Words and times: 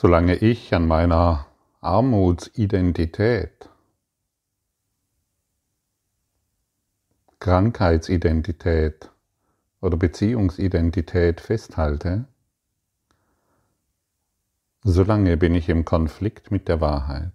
Solange 0.00 0.36
ich 0.36 0.72
an 0.72 0.86
meiner 0.86 1.48
Armutsidentität, 1.80 3.68
Krankheitsidentität 7.40 9.10
oder 9.80 9.96
Beziehungsidentität 9.96 11.40
festhalte, 11.40 12.28
solange 14.84 15.36
bin 15.36 15.56
ich 15.56 15.68
im 15.68 15.84
Konflikt 15.84 16.52
mit 16.52 16.68
der 16.68 16.80
Wahrheit. 16.80 17.32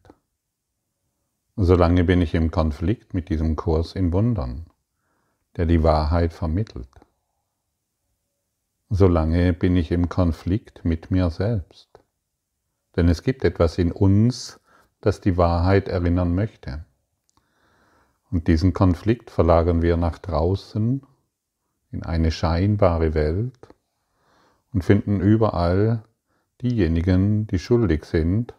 Solange 1.57 2.05
bin 2.05 2.21
ich 2.21 2.33
im 2.33 2.49
Konflikt 2.49 3.13
mit 3.13 3.27
diesem 3.27 3.57
Kurs 3.57 3.93
in 3.93 4.13
Wundern, 4.13 4.67
der 5.57 5.65
die 5.65 5.83
Wahrheit 5.83 6.31
vermittelt. 6.31 6.87
Solange 8.89 9.51
bin 9.51 9.75
ich 9.75 9.91
im 9.91 10.07
Konflikt 10.07 10.85
mit 10.85 11.11
mir 11.11 11.29
selbst. 11.29 12.02
Denn 12.95 13.07
es 13.09 13.23
gibt 13.23 13.43
etwas 13.43 13.77
in 13.77 13.91
uns, 13.91 14.59
das 15.01 15.19
die 15.19 15.37
Wahrheit 15.37 15.87
erinnern 15.87 16.35
möchte. 16.35 16.85
Und 18.31 18.47
diesen 18.47 18.73
Konflikt 18.73 19.29
verlagern 19.29 19.81
wir 19.81 19.97
nach 19.97 20.17
draußen 20.17 21.03
in 21.91 22.03
eine 22.03 22.31
scheinbare 22.31 23.13
Welt 23.13 23.67
und 24.73 24.83
finden 24.83 25.19
überall 25.21 26.03
diejenigen, 26.61 27.45
die 27.47 27.59
schuldig 27.59 28.05
sind 28.05 28.53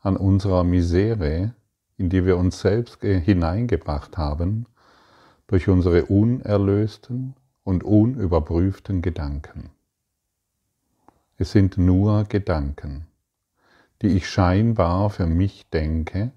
an 0.00 0.16
unserer 0.16 0.64
Misere, 0.64 1.54
in 1.96 2.08
die 2.08 2.26
wir 2.26 2.36
uns 2.36 2.60
selbst 2.60 3.02
hineingebracht 3.02 4.16
haben, 4.16 4.66
durch 5.46 5.68
unsere 5.68 6.06
unerlösten 6.06 7.36
und 7.62 7.84
unüberprüften 7.84 9.02
Gedanken. 9.02 9.70
Es 11.36 11.52
sind 11.52 11.78
nur 11.78 12.24
Gedanken 12.24 13.06
die 14.04 14.16
ich 14.18 14.28
scheinbar 14.28 15.08
für 15.08 15.26
mich 15.26 15.68
denke, 15.70 16.30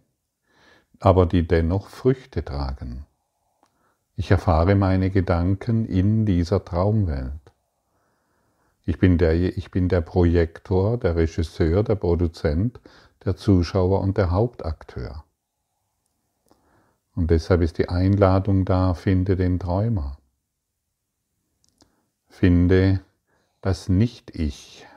aber 0.99 1.25
die 1.25 1.45
dennoch 1.45 1.89
Früchte 1.89 2.43
tragen. 2.43 3.05
Ich 4.15 4.31
erfahre 4.31 4.75
meine 4.75 5.09
Gedanken 5.09 5.85
in 5.85 6.25
dieser 6.25 6.63
Traumwelt. 6.63 7.33
Ich 8.85 8.99
bin 8.99 9.17
der, 9.17 9.33
ich 9.35 9.69
bin 9.69 9.89
der 9.89 9.99
Projektor, 9.99 10.97
der 10.97 11.17
Regisseur, 11.17 11.83
der 11.83 11.95
Produzent, 11.95 12.79
der 13.25 13.35
Zuschauer 13.35 13.99
und 13.99 14.17
der 14.17 14.31
Hauptakteur. 14.31 15.25
Und 17.15 17.31
deshalb 17.31 17.61
ist 17.61 17.79
die 17.79 17.89
Einladung 17.89 18.63
da, 18.63 18.93
finde 18.93 19.35
den 19.35 19.59
Träumer. 19.59 20.17
Finde 22.29 23.01
das 23.59 23.89
Nicht-Ich, 23.89 24.87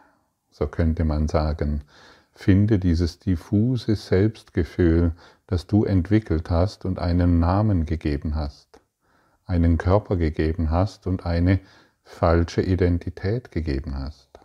so 0.52 0.68
könnte 0.68 1.04
man 1.04 1.26
sagen, 1.26 1.82
Finde 2.42 2.78
dieses 2.78 3.18
diffuse 3.18 3.96
Selbstgefühl, 3.96 5.12
das 5.46 5.66
du 5.66 5.84
entwickelt 5.84 6.48
hast 6.48 6.86
und 6.86 6.98
einen 6.98 7.38
Namen 7.38 7.84
gegeben 7.84 8.34
hast, 8.34 8.80
einen 9.44 9.76
Körper 9.76 10.16
gegeben 10.16 10.70
hast 10.70 11.06
und 11.06 11.26
eine 11.26 11.60
falsche 12.02 12.62
Identität 12.62 13.50
gegeben 13.50 13.98
hast. 13.98 14.40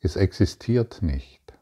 Es 0.00 0.16
existiert 0.16 1.00
nicht. 1.00 1.54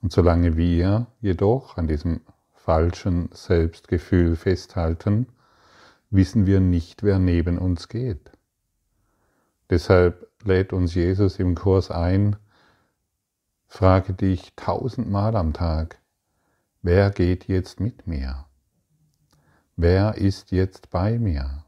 Und 0.00 0.12
solange 0.12 0.56
wir 0.56 1.08
jedoch 1.20 1.78
an 1.78 1.88
diesem 1.88 2.20
falschen 2.54 3.30
Selbstgefühl 3.32 4.36
festhalten, 4.36 5.26
wissen 6.10 6.46
wir 6.46 6.60
nicht, 6.60 7.02
wer 7.02 7.18
neben 7.18 7.58
uns 7.58 7.88
geht. 7.88 8.30
Deshalb 9.68 10.29
lädt 10.44 10.72
uns 10.72 10.94
Jesus 10.94 11.38
im 11.38 11.54
Kurs 11.54 11.90
ein, 11.90 12.36
frage 13.66 14.14
dich 14.14 14.52
tausendmal 14.56 15.36
am 15.36 15.52
Tag, 15.52 15.98
wer 16.82 17.10
geht 17.10 17.48
jetzt 17.48 17.80
mit 17.80 18.06
mir? 18.06 18.46
Wer 19.76 20.16
ist 20.16 20.50
jetzt 20.50 20.90
bei 20.90 21.18
mir? 21.18 21.64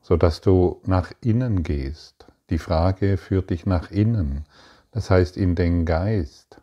Sodass 0.00 0.40
du 0.40 0.80
nach 0.84 1.12
innen 1.20 1.62
gehst. 1.62 2.26
Die 2.50 2.58
Frage 2.58 3.16
führt 3.16 3.50
dich 3.50 3.66
nach 3.66 3.90
innen, 3.90 4.44
das 4.90 5.10
heißt 5.10 5.36
in 5.36 5.54
den 5.54 5.86
Geist, 5.86 6.60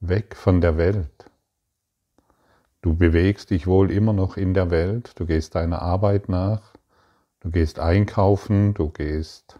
weg 0.00 0.36
von 0.36 0.60
der 0.60 0.76
Welt. 0.76 1.30
Du 2.80 2.94
bewegst 2.94 3.50
dich 3.50 3.66
wohl 3.66 3.90
immer 3.90 4.12
noch 4.12 4.36
in 4.36 4.54
der 4.54 4.70
Welt, 4.70 5.12
du 5.16 5.26
gehst 5.26 5.54
deiner 5.54 5.82
Arbeit 5.82 6.28
nach, 6.28 6.71
Du 7.42 7.50
gehst 7.50 7.80
einkaufen, 7.80 8.72
du 8.72 8.88
gehst 8.90 9.58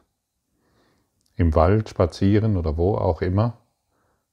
im 1.34 1.56
Wald 1.56 1.88
spazieren 1.88 2.56
oder 2.56 2.76
wo 2.76 2.94
auch 2.94 3.22
immer, 3.22 3.58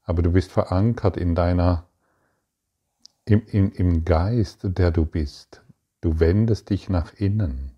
aber 0.03 0.21
du 0.21 0.31
bist 0.31 0.51
verankert 0.51 1.17
in 1.17 1.33
deiner, 1.33 1.87
im, 3.25 3.41
im, 3.47 3.71
im 3.71 4.05
Geist, 4.05 4.59
der 4.63 4.91
du 4.91 5.03
bist. 5.03 5.63
Du 6.01 6.19
wendest 6.19 6.69
dich 6.69 6.89
nach 6.89 7.13
innen. 7.13 7.71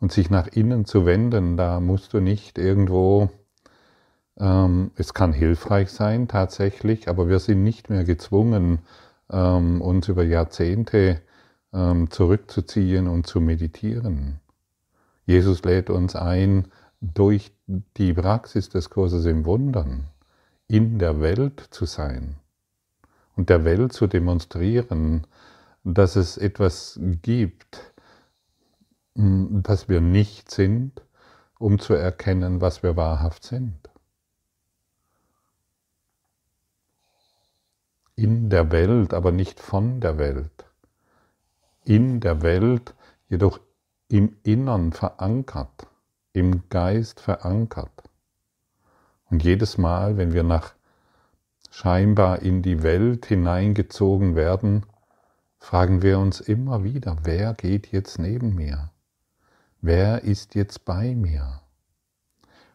Und 0.00 0.12
sich 0.12 0.28
nach 0.28 0.48
innen 0.48 0.84
zu 0.84 1.06
wenden, 1.06 1.56
da 1.56 1.80
musst 1.80 2.12
du 2.12 2.20
nicht 2.20 2.58
irgendwo, 2.58 3.30
ähm, 4.36 4.90
es 4.96 5.14
kann 5.14 5.32
hilfreich 5.32 5.90
sein 5.90 6.28
tatsächlich, 6.28 7.08
aber 7.08 7.30
wir 7.30 7.38
sind 7.38 7.62
nicht 7.62 7.88
mehr 7.88 8.04
gezwungen, 8.04 8.80
ähm, 9.30 9.80
uns 9.80 10.08
über 10.08 10.24
Jahrzehnte 10.24 11.22
zurückzuziehen 12.10 13.06
und 13.06 13.26
zu 13.26 13.40
meditieren. 13.40 14.40
Jesus 15.26 15.62
lädt 15.64 15.90
uns 15.90 16.16
ein, 16.16 16.68
durch 17.00 17.52
die 17.66 18.14
Praxis 18.14 18.68
des 18.68 18.90
Kurses 18.90 19.26
im 19.26 19.44
Wundern 19.44 20.08
in 20.68 20.98
der 20.98 21.20
Welt 21.20 21.60
zu 21.70 21.84
sein 21.84 22.36
und 23.36 23.50
der 23.50 23.64
Welt 23.64 23.92
zu 23.92 24.06
demonstrieren, 24.06 25.26
dass 25.84 26.16
es 26.16 26.38
etwas 26.38 26.98
gibt, 27.22 27.92
das 29.14 29.88
wir 29.88 30.00
nicht 30.00 30.50
sind, 30.50 31.02
um 31.58 31.78
zu 31.78 31.94
erkennen, 31.94 32.60
was 32.60 32.82
wir 32.82 32.96
wahrhaft 32.96 33.44
sind. 33.44 33.76
In 38.14 38.48
der 38.48 38.72
Welt, 38.72 39.12
aber 39.12 39.32
nicht 39.32 39.60
von 39.60 40.00
der 40.00 40.18
Welt 40.18 40.65
in 41.86 42.20
der 42.20 42.42
Welt, 42.42 42.94
jedoch 43.28 43.60
im 44.08 44.36
Innern 44.42 44.92
verankert, 44.92 45.86
im 46.32 46.68
Geist 46.68 47.20
verankert. 47.20 48.02
Und 49.30 49.42
jedes 49.42 49.78
Mal, 49.78 50.16
wenn 50.16 50.32
wir 50.32 50.42
nach 50.42 50.74
scheinbar 51.70 52.42
in 52.42 52.62
die 52.62 52.82
Welt 52.82 53.26
hineingezogen 53.26 54.34
werden, 54.36 54.84
fragen 55.58 56.02
wir 56.02 56.18
uns 56.18 56.40
immer 56.40 56.84
wieder, 56.84 57.18
wer 57.22 57.54
geht 57.54 57.92
jetzt 57.92 58.18
neben 58.18 58.54
mir? 58.54 58.90
Wer 59.80 60.24
ist 60.24 60.54
jetzt 60.54 60.84
bei 60.84 61.14
mir? 61.14 61.60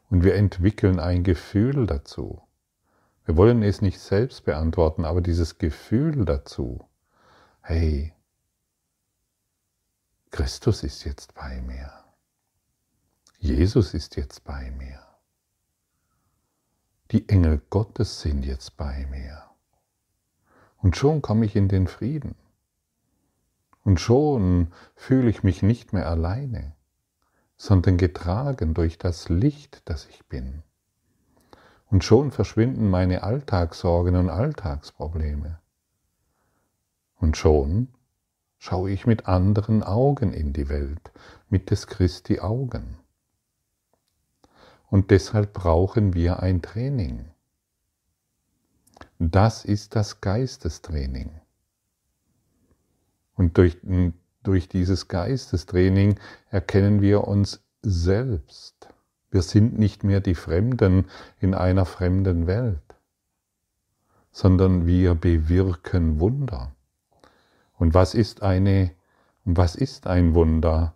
Und 0.09 0.23
wir 0.23 0.35
entwickeln 0.35 0.99
ein 0.99 1.23
Gefühl 1.23 1.85
dazu. 1.85 2.41
Wir 3.25 3.37
wollen 3.37 3.63
es 3.63 3.81
nicht 3.81 3.99
selbst 3.99 4.45
beantworten, 4.45 5.05
aber 5.05 5.21
dieses 5.21 5.57
Gefühl 5.57 6.25
dazu, 6.25 6.85
hey, 7.61 8.13
Christus 10.31 10.83
ist 10.83 11.03
jetzt 11.03 11.33
bei 11.33 11.59
mir. 11.61 11.91
Jesus 13.37 13.93
ist 13.93 14.15
jetzt 14.15 14.45
bei 14.45 14.71
mir. 14.71 15.01
Die 17.11 17.27
Engel 17.27 17.61
Gottes 17.69 18.21
sind 18.21 18.45
jetzt 18.45 18.77
bei 18.77 19.05
mir. 19.07 19.43
Und 20.77 20.95
schon 20.95 21.21
komme 21.21 21.45
ich 21.45 21.57
in 21.57 21.67
den 21.67 21.85
Frieden. 21.85 22.35
Und 23.83 23.99
schon 23.99 24.71
fühle 24.95 25.29
ich 25.29 25.43
mich 25.43 25.63
nicht 25.63 25.91
mehr 25.91 26.07
alleine, 26.07 26.77
sondern 27.57 27.97
getragen 27.97 28.73
durch 28.73 28.97
das 28.97 29.27
Licht, 29.27 29.81
das 29.83 30.07
ich 30.07 30.25
bin. 30.27 30.63
Und 31.87 32.05
schon 32.05 32.31
verschwinden 32.31 32.89
meine 32.89 33.23
Alltagssorgen 33.23 34.15
und 34.15 34.29
Alltagsprobleme. 34.29 35.59
Und 37.17 37.35
schon 37.35 37.89
schaue 38.61 38.91
ich 38.91 39.07
mit 39.07 39.27
anderen 39.27 39.81
Augen 39.81 40.31
in 40.31 40.53
die 40.53 40.69
Welt, 40.69 41.11
mit 41.49 41.71
des 41.71 41.87
Christi 41.87 42.41
Augen. 42.41 42.95
Und 44.87 45.09
deshalb 45.09 45.51
brauchen 45.51 46.13
wir 46.13 46.43
ein 46.43 46.61
Training. 46.61 47.25
Das 49.17 49.65
ist 49.65 49.95
das 49.95 50.21
Geistestraining. 50.21 51.31
Und 53.33 53.57
durch, 53.57 53.77
durch 54.43 54.69
dieses 54.69 55.07
Geistestraining 55.07 56.19
erkennen 56.51 57.01
wir 57.01 57.27
uns 57.27 57.63
selbst. 57.81 58.89
Wir 59.31 59.41
sind 59.41 59.79
nicht 59.79 60.03
mehr 60.03 60.21
die 60.21 60.35
Fremden 60.35 61.07
in 61.39 61.55
einer 61.55 61.85
fremden 61.85 62.45
Welt, 62.45 62.95
sondern 64.31 64.85
wir 64.85 65.15
bewirken 65.15 66.19
Wunder. 66.19 66.75
Und 67.81 67.95
was 67.95 68.13
ist 68.13 68.43
eine, 68.43 68.91
was 69.43 69.73
ist 69.73 70.05
ein 70.05 70.35
Wunder? 70.35 70.93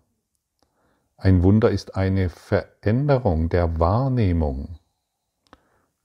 Ein 1.18 1.42
Wunder 1.42 1.72
ist 1.72 1.96
eine 1.96 2.30
Veränderung 2.30 3.50
der 3.50 3.80
Wahrnehmung, 3.80 4.78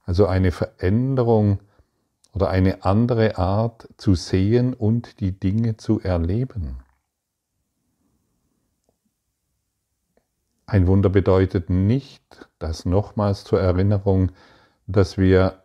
also 0.06 0.24
eine 0.26 0.52
Veränderung 0.52 1.60
oder 2.32 2.48
eine 2.48 2.82
andere 2.82 3.36
Art 3.36 3.90
zu 3.98 4.14
sehen 4.14 4.72
und 4.72 5.20
die 5.20 5.38
Dinge 5.38 5.76
zu 5.76 6.00
erleben. 6.00 6.78
Ein 10.64 10.86
Wunder 10.86 11.10
bedeutet 11.10 11.68
nicht, 11.68 12.48
das 12.58 12.86
nochmals 12.86 13.44
zur 13.44 13.60
Erinnerung, 13.60 14.32
dass 14.86 15.18
wir 15.18 15.59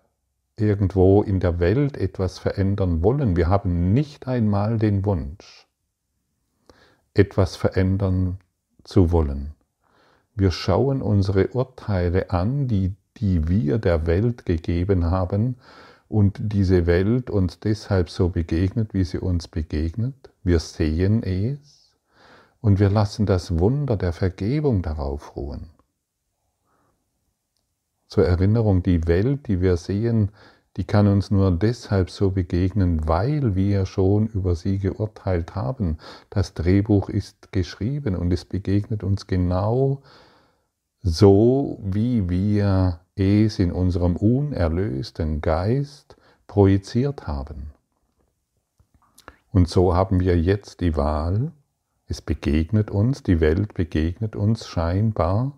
irgendwo 0.58 1.22
in 1.22 1.40
der 1.40 1.60
Welt 1.60 1.98
etwas 1.98 2.40
verändern 2.40 3.04
wollen. 3.04 3.36
Wir 3.36 3.48
haben 3.48 3.94
nicht 3.94 4.28
einmal 4.28 4.78
den 4.78 5.06
Wunsch, 5.06 5.68
etwas 7.14 7.56
verändern 7.56 8.38
zu 8.84 9.12
wollen. 9.12 9.54
Wir 10.36 10.52
schauen 10.52 11.02
unsere 11.02 11.48
Urteile 11.48 12.30
an, 12.32 12.68
die, 12.68 12.94
die 13.18 13.48
wir 13.48 13.78
der 13.78 14.06
Welt 14.06 14.46
gegeben 14.46 15.06
haben 15.06 15.58
und 16.08 16.38
diese 16.40 16.86
Welt 16.86 17.30
uns 17.30 17.60
deshalb 17.60 18.10
so 18.10 18.30
begegnet, 18.30 18.94
wie 18.94 19.04
sie 19.04 19.20
uns 19.20 19.48
begegnet. 19.48 20.30
Wir 20.44 20.60
sehen 20.60 21.24
es 21.24 21.96
und 22.62 22.80
wir 22.80 22.90
lassen 22.90 23.26
das 23.26 23.60
Wunder 23.60 23.98
der 23.98 24.14
Vergebung 24.14 24.82
darauf 24.82 25.36
ruhen. 25.36 25.70
Zur 28.08 28.26
Erinnerung, 28.26 28.84
die 28.84 29.08
Welt, 29.08 29.48
die 29.48 29.62
wir 29.62 29.78
sehen, 29.78 30.30
die 30.78 30.84
kann 30.84 31.08
uns 31.08 31.32
nur 31.32 31.52
deshalb 31.52 32.10
so 32.10 32.32
begegnen, 32.32 33.08
weil 33.08 33.56
wir 33.56 33.86
schon 33.86 34.28
über 34.28 34.56
sie 34.56 34.78
geurteilt 34.78 35.56
haben. 35.56 35.98
Das 36.30 36.54
Drehbuch 36.54 37.10
ist 37.10 37.52
geschrieben 37.52 38.16
und 38.16 38.32
es 38.34 38.44
begegnet 38.44 39.04
uns 39.04 39.26
genau 39.26 40.02
so, 41.02 41.80
wie 41.82 42.30
wir 42.30 43.00
es 43.16 43.60
in 43.60 43.72
unserem 43.72 44.16
unerlösten 44.18 45.40
Geist 45.40 46.18
projiziert 46.48 47.28
haben. 47.28 47.72
Und 49.52 49.70
so 49.70 49.96
haben 49.96 50.20
wir 50.20 50.38
jetzt 50.38 50.82
die 50.82 50.98
Wahl, 50.98 51.54
es 52.08 52.22
begegnet 52.22 52.92
uns, 52.92 53.24
die 53.24 53.40
Welt 53.40 53.74
begegnet 53.74 54.36
uns 54.36 54.68
scheinbar. 54.68 55.58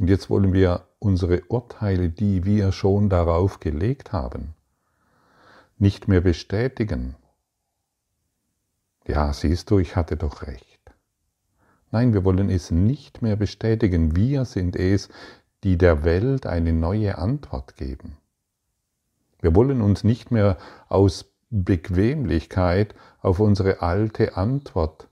Und 0.00 0.08
jetzt 0.08 0.30
wollen 0.30 0.54
wir 0.54 0.86
unsere 0.98 1.42
Urteile, 1.48 2.08
die 2.08 2.46
wir 2.46 2.72
schon 2.72 3.10
darauf 3.10 3.60
gelegt 3.60 4.12
haben, 4.12 4.54
nicht 5.76 6.08
mehr 6.08 6.22
bestätigen. 6.22 7.16
Ja, 9.06 9.34
siehst 9.34 9.70
du, 9.70 9.78
ich 9.78 9.96
hatte 9.96 10.16
doch 10.16 10.40
recht. 10.46 10.80
Nein, 11.90 12.14
wir 12.14 12.24
wollen 12.24 12.48
es 12.48 12.70
nicht 12.70 13.20
mehr 13.20 13.36
bestätigen. 13.36 14.16
Wir 14.16 14.46
sind 14.46 14.74
es, 14.74 15.10
die 15.64 15.76
der 15.76 16.02
Welt 16.02 16.46
eine 16.46 16.72
neue 16.72 17.18
Antwort 17.18 17.76
geben. 17.76 18.16
Wir 19.42 19.54
wollen 19.54 19.82
uns 19.82 20.02
nicht 20.02 20.30
mehr 20.30 20.56
aus 20.88 21.26
Bequemlichkeit 21.50 22.94
auf 23.20 23.38
unsere 23.38 23.82
alte 23.82 24.34
Antwort 24.38 25.10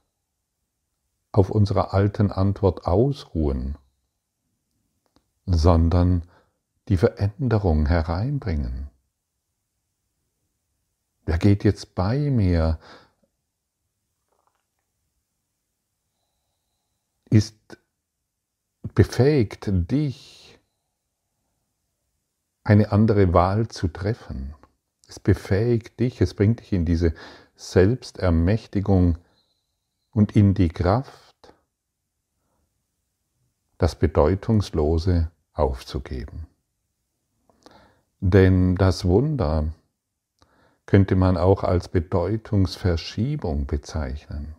auf 1.31 1.51
unserer 1.51 1.93
alten 1.93 2.31
Antwort 2.31 2.87
ausruhen, 2.87 3.77
sondern 5.55 6.23
die 6.87 6.97
Veränderung 6.97 7.87
hereinbringen. 7.87 8.89
Wer 11.25 11.37
geht 11.37 11.63
jetzt 11.63 11.95
bei 11.95 12.17
mir? 12.29 12.79
Ist 17.29 17.77
befähigt, 18.95 19.69
dich 19.69 20.59
eine 22.63 22.91
andere 22.91 23.33
Wahl 23.33 23.67
zu 23.67 23.87
treffen. 23.87 24.55
Es 25.07 25.19
befähigt 25.19 25.99
dich, 25.99 26.21
es 26.21 26.33
bringt 26.33 26.59
dich 26.59 26.73
in 26.73 26.85
diese 26.85 27.13
Selbstermächtigung 27.55 29.17
und 30.11 30.35
in 30.35 30.53
die 30.53 30.69
Kraft, 30.69 31.53
das 33.77 33.97
Bedeutungslose 33.97 35.31
aufzugeben. 35.59 36.47
Denn 38.21 38.75
das 38.75 39.05
Wunder 39.05 39.67
könnte 40.85 41.15
man 41.15 41.37
auch 41.37 41.63
als 41.63 41.87
Bedeutungsverschiebung 41.87 43.67
bezeichnen. 43.67 44.55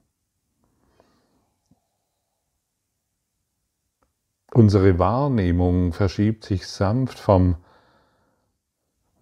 Unsere 4.52 4.98
Wahrnehmung 4.98 5.92
verschiebt 5.92 6.44
sich 6.44 6.66
sanft 6.66 7.18
vom 7.18 7.56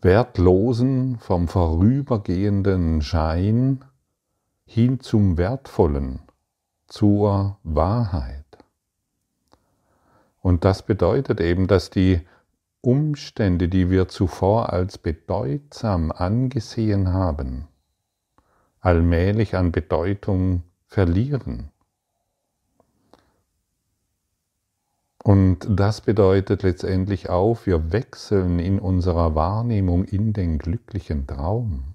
wertlosen, 0.00 1.18
vom 1.18 1.48
vorübergehenden 1.48 3.02
Schein 3.02 3.84
hin 4.64 5.00
zum 5.00 5.36
Wertvollen, 5.36 6.20
zur 6.86 7.58
Wahrheit. 7.62 8.47
Und 10.40 10.64
das 10.64 10.82
bedeutet 10.82 11.40
eben, 11.40 11.66
dass 11.66 11.90
die 11.90 12.20
Umstände, 12.80 13.68
die 13.68 13.90
wir 13.90 14.08
zuvor 14.08 14.72
als 14.72 14.98
bedeutsam 14.98 16.12
angesehen 16.12 17.12
haben, 17.12 17.66
allmählich 18.80 19.56
an 19.56 19.72
Bedeutung 19.72 20.62
verlieren. 20.86 21.70
Und 25.24 25.66
das 25.68 26.00
bedeutet 26.00 26.62
letztendlich 26.62 27.28
auch, 27.28 27.66
wir 27.66 27.92
wechseln 27.92 28.58
in 28.58 28.78
unserer 28.78 29.34
Wahrnehmung 29.34 30.04
in 30.04 30.32
den 30.32 30.58
glücklichen 30.58 31.26
Traum. 31.26 31.94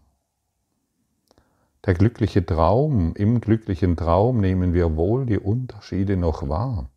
Der 1.85 1.95
glückliche 1.95 2.45
Traum, 2.45 3.15
im 3.15 3.41
glücklichen 3.41 3.97
Traum 3.97 4.39
nehmen 4.39 4.73
wir 4.73 4.95
wohl 4.95 5.25
die 5.25 5.39
Unterschiede 5.39 6.15
noch 6.15 6.47
wahr, 6.47 6.89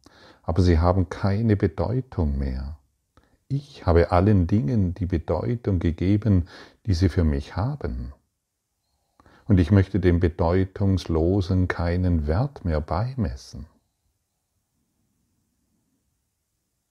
aber 0.47 0.63
sie 0.63 0.79
haben 0.79 1.11
keine 1.11 1.57
Bedeutung 1.57 2.39
mehr. 2.39 2.79
Ich 3.49 3.85
habe 3.85 4.13
allen 4.13 4.47
Dingen 4.47 4.95
die 4.95 5.07
Bedeutung 5.07 5.81
gegeben, 5.81 6.47
die 6.87 6.95
sie 6.95 7.09
für 7.09 7.25
mich 7.25 7.57
haben. 7.57 8.13
Und 9.47 9.59
ich 9.59 9.71
möchte 9.71 10.01
dem 10.01 10.21
Bedeutungslosen 10.21 11.69
keinen 11.69 12.27
Wert 12.27 12.65
mehr 12.65 12.81
beimessen. 12.81 13.67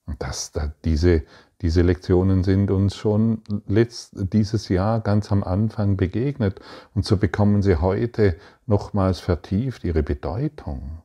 Und 0.06 0.22
das, 0.22 0.52
diese, 0.84 1.24
diese 1.62 1.82
Lektionen 1.82 2.44
sind 2.44 2.72
uns 2.72 2.96
schon 2.96 3.42
letzt, 3.68 4.16
dieses 4.34 4.70
Jahr 4.70 5.00
ganz 5.00 5.32
am 5.32 5.44
Anfang 5.44 5.98
begegnet 5.98 6.60
und 6.94 7.06
so 7.06 7.18
bekommen 7.18 7.62
sie 7.62 7.78
heute 7.78 8.38
nochmals 8.66 9.20
vertieft 9.20 9.84
ihre 9.84 10.04
Bedeutung. 10.04 11.02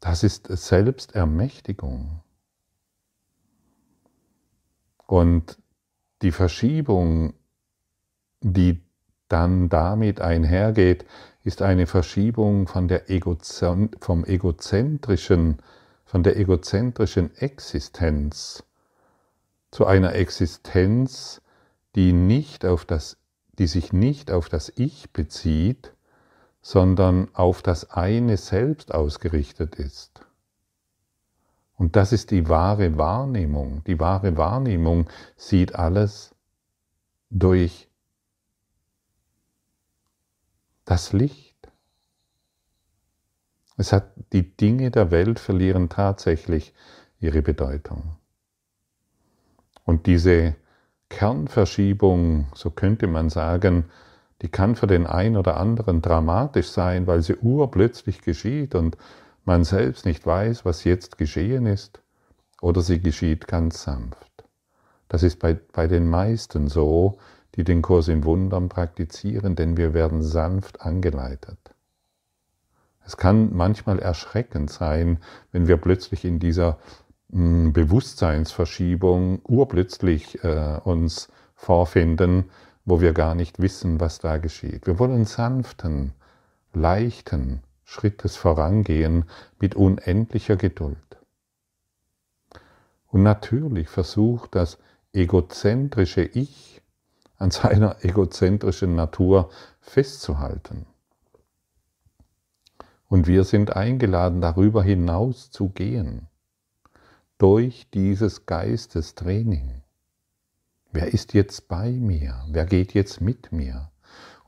Das 0.00 0.22
ist 0.22 0.46
Selbstermächtigung. 0.46 2.22
Und 5.06 5.58
die 6.22 6.32
Verschiebung, 6.32 7.34
die 8.40 8.82
dann 9.28 9.68
damit 9.68 10.20
einhergeht, 10.20 11.04
ist 11.44 11.62
eine 11.62 11.86
Verschiebung 11.86 12.66
von 12.66 12.88
der 12.88 13.04
vom 14.00 14.24
egozentrischen, 14.24 15.58
von 16.04 16.22
der 16.22 16.36
egozentrischen 16.36 17.34
Existenz 17.36 18.64
zu 19.70 19.86
einer 19.86 20.14
Existenz, 20.14 21.40
die 21.94 22.12
nicht 22.12 22.64
auf 22.64 22.84
das, 22.84 23.16
die 23.58 23.66
sich 23.66 23.92
nicht 23.92 24.30
auf 24.30 24.48
das 24.48 24.72
Ich 24.76 25.12
bezieht, 25.12 25.92
sondern 26.62 27.34
auf 27.34 27.62
das 27.62 27.90
eine 27.90 28.36
Selbst 28.36 28.92
ausgerichtet 28.94 29.76
ist. 29.76 30.26
Und 31.76 31.96
das 31.96 32.12
ist 32.12 32.30
die 32.30 32.48
wahre 32.48 32.98
Wahrnehmung. 32.98 33.82
Die 33.84 33.98
wahre 33.98 34.36
Wahrnehmung 34.36 35.08
sieht 35.36 35.74
alles 35.74 36.34
durch 37.30 37.88
das 40.84 41.12
Licht. 41.12 41.56
Es 43.78 43.94
hat 43.94 44.12
die 44.34 44.54
Dinge 44.56 44.90
der 44.90 45.10
Welt 45.10 45.38
verlieren 45.38 45.88
tatsächlich 45.88 46.74
ihre 47.18 47.40
Bedeutung. 47.40 48.16
Und 49.84 50.06
diese 50.06 50.56
Kernverschiebung, 51.08 52.48
so 52.54 52.70
könnte 52.70 53.06
man 53.06 53.30
sagen, 53.30 53.86
die 54.42 54.48
kann 54.48 54.74
für 54.74 54.86
den 54.86 55.06
einen 55.06 55.36
oder 55.36 55.58
anderen 55.58 56.02
dramatisch 56.02 56.68
sein, 56.68 57.06
weil 57.06 57.22
sie 57.22 57.36
urplötzlich 57.36 58.22
geschieht 58.22 58.74
und 58.74 58.96
man 59.44 59.64
selbst 59.64 60.06
nicht 60.06 60.26
weiß, 60.26 60.64
was 60.64 60.84
jetzt 60.84 61.18
geschehen 61.18 61.66
ist, 61.66 62.00
oder 62.60 62.82
sie 62.82 63.00
geschieht 63.00 63.46
ganz 63.48 63.82
sanft. 63.82 64.44
Das 65.08 65.22
ist 65.22 65.38
bei, 65.38 65.58
bei 65.72 65.86
den 65.86 66.08
meisten 66.08 66.68
so, 66.68 67.18
die 67.56 67.64
den 67.64 67.82
Kurs 67.82 68.08
in 68.08 68.24
Wundern 68.24 68.68
praktizieren, 68.68 69.56
denn 69.56 69.76
wir 69.76 69.92
werden 69.92 70.22
sanft 70.22 70.82
angeleitet. 70.82 71.58
Es 73.04 73.16
kann 73.16 73.54
manchmal 73.54 73.98
erschreckend 73.98 74.70
sein, 74.70 75.18
wenn 75.50 75.66
wir 75.66 75.78
plötzlich 75.78 76.24
in 76.24 76.38
dieser 76.38 76.78
hm, 77.32 77.72
Bewusstseinsverschiebung 77.72 79.40
urplötzlich 79.42 80.44
äh, 80.44 80.78
uns 80.84 81.28
vorfinden, 81.56 82.50
wo 82.90 83.00
wir 83.00 83.12
gar 83.12 83.36
nicht 83.36 83.62
wissen, 83.62 84.00
was 84.00 84.18
da 84.18 84.38
geschieht. 84.38 84.88
Wir 84.88 84.98
wollen 84.98 85.24
sanften, 85.24 86.12
leichten 86.72 87.62
Schrittes 87.84 88.34
vorangehen 88.34 89.26
mit 89.60 89.76
unendlicher 89.76 90.56
Geduld. 90.56 90.98
Und 93.06 93.22
natürlich 93.22 93.88
versucht 93.88 94.56
das 94.56 94.78
egozentrische 95.12 96.22
Ich 96.22 96.82
an 97.36 97.52
seiner 97.52 98.04
egozentrischen 98.04 98.96
Natur 98.96 99.50
festzuhalten. 99.80 100.86
Und 103.06 103.28
wir 103.28 103.44
sind 103.44 103.76
eingeladen, 103.76 104.40
darüber 104.40 104.82
hinaus 104.82 105.52
zu 105.52 105.68
gehen, 105.68 106.26
durch 107.38 107.88
dieses 107.94 108.46
Geistestraining. 108.46 109.79
Wer 110.92 111.12
ist 111.14 111.34
jetzt 111.34 111.68
bei 111.68 111.92
mir? 111.92 112.44
Wer 112.48 112.64
geht 112.64 112.94
jetzt 112.94 113.20
mit 113.20 113.52
mir? 113.52 113.90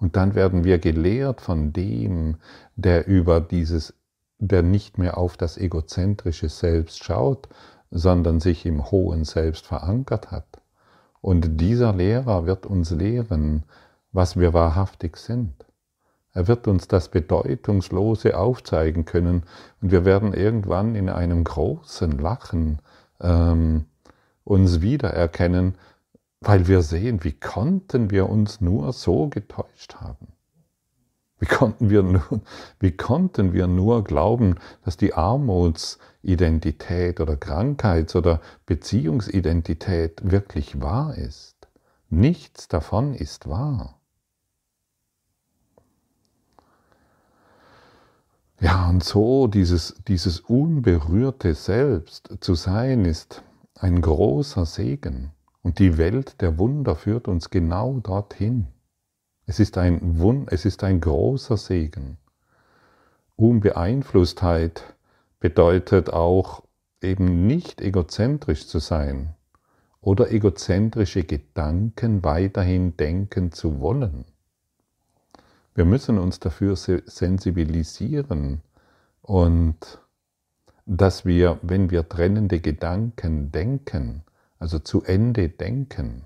Und 0.00 0.16
dann 0.16 0.34
werden 0.34 0.64
wir 0.64 0.80
gelehrt 0.80 1.40
von 1.40 1.72
dem, 1.72 2.38
der 2.74 3.06
über 3.06 3.40
dieses, 3.40 3.94
der 4.38 4.62
nicht 4.62 4.98
mehr 4.98 5.18
auf 5.18 5.36
das 5.36 5.56
egozentrische 5.56 6.48
Selbst 6.48 7.04
schaut, 7.04 7.48
sondern 7.92 8.40
sich 8.40 8.66
im 8.66 8.90
hohen 8.90 9.24
Selbst 9.24 9.66
verankert 9.66 10.32
hat. 10.32 10.60
Und 11.20 11.60
dieser 11.60 11.92
Lehrer 11.92 12.46
wird 12.46 12.66
uns 12.66 12.90
lehren, 12.90 13.62
was 14.10 14.36
wir 14.36 14.52
wahrhaftig 14.52 15.18
sind. 15.18 15.54
Er 16.32 16.48
wird 16.48 16.66
uns 16.66 16.88
das 16.88 17.08
Bedeutungslose 17.08 18.36
aufzeigen 18.36 19.04
können 19.04 19.44
und 19.80 19.92
wir 19.92 20.04
werden 20.04 20.34
irgendwann 20.34 20.96
in 20.96 21.08
einem 21.08 21.44
großen 21.44 22.18
Lachen 22.18 22.80
ähm, 23.20 23.84
uns 24.42 24.80
wiedererkennen, 24.80 25.76
weil 26.44 26.66
wir 26.66 26.82
sehen, 26.82 27.24
wie 27.24 27.32
konnten 27.32 28.10
wir 28.10 28.28
uns 28.28 28.60
nur 28.60 28.92
so 28.92 29.28
getäuscht 29.28 29.96
haben? 29.96 30.28
Wie 31.38 31.46
konnten 31.46 31.90
wir 31.90 32.02
nur, 32.02 32.42
wie 32.78 32.92
konnten 32.92 33.52
wir 33.52 33.66
nur 33.66 34.04
glauben, 34.04 34.56
dass 34.84 34.96
die 34.96 35.14
Armutsidentität 35.14 37.20
oder 37.20 37.36
Krankheits- 37.36 38.14
oder 38.14 38.40
Beziehungsidentität 38.66 40.30
wirklich 40.30 40.80
wahr 40.80 41.16
ist? 41.16 41.56
Nichts 42.10 42.68
davon 42.68 43.14
ist 43.14 43.48
wahr. 43.48 43.98
Ja, 48.60 48.88
und 48.88 49.02
so 49.02 49.48
dieses, 49.48 49.96
dieses 50.06 50.38
unberührte 50.38 51.54
Selbst 51.54 52.36
zu 52.38 52.54
sein, 52.54 53.04
ist 53.04 53.42
ein 53.74 54.00
großer 54.00 54.66
Segen. 54.66 55.32
Und 55.62 55.78
die 55.78 55.96
Welt 55.96 56.40
der 56.40 56.58
Wunder 56.58 56.96
führt 56.96 57.28
uns 57.28 57.50
genau 57.50 58.00
dorthin. 58.00 58.66
Es 59.46 59.60
ist 59.60 59.78
ein, 59.78 60.18
Wund, 60.18 60.50
es 60.50 60.64
ist 60.64 60.82
ein 60.84 61.00
großer 61.00 61.56
Segen. 61.56 62.18
Unbeeinflusstheit 63.36 64.94
bedeutet 65.40 66.10
auch 66.10 66.62
eben 67.00 67.46
nicht 67.46 67.80
egozentrisch 67.80 68.66
zu 68.66 68.78
sein 68.78 69.34
oder 70.00 70.30
egozentrische 70.30 71.24
Gedanken 71.24 72.24
weiterhin 72.24 72.96
denken 72.96 73.52
zu 73.52 73.80
wollen. 73.80 74.24
Wir 75.74 75.84
müssen 75.84 76.18
uns 76.18 76.38
dafür 76.38 76.76
sensibilisieren 76.76 78.60
und 79.22 80.00
dass 80.84 81.24
wir, 81.24 81.58
wenn 81.62 81.90
wir 81.90 82.08
trennende 82.08 82.60
Gedanken 82.60 83.52
denken, 83.52 84.24
also 84.62 84.78
zu 84.78 85.02
Ende 85.02 85.48
denken, 85.48 86.22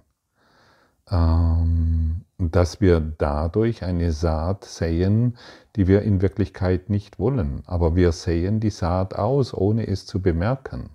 ähm, 1.10 2.20
dass 2.36 2.82
wir 2.82 3.00
dadurch 3.00 3.82
eine 3.82 4.12
Saat 4.12 4.66
säen, 4.66 5.38
die 5.74 5.86
wir 5.88 6.02
in 6.02 6.20
Wirklichkeit 6.20 6.90
nicht 6.90 7.18
wollen, 7.18 7.62
aber 7.64 7.96
wir 7.96 8.12
säen 8.12 8.60
die 8.60 8.68
Saat 8.68 9.14
aus, 9.14 9.54
ohne 9.54 9.86
es 9.88 10.04
zu 10.04 10.20
bemerken. 10.20 10.90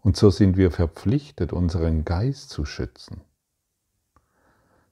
Und 0.00 0.16
so 0.16 0.30
sind 0.30 0.56
wir 0.56 0.70
verpflichtet, 0.70 1.52
unseren 1.52 2.06
Geist 2.06 2.48
zu 2.48 2.64
schützen. 2.64 3.20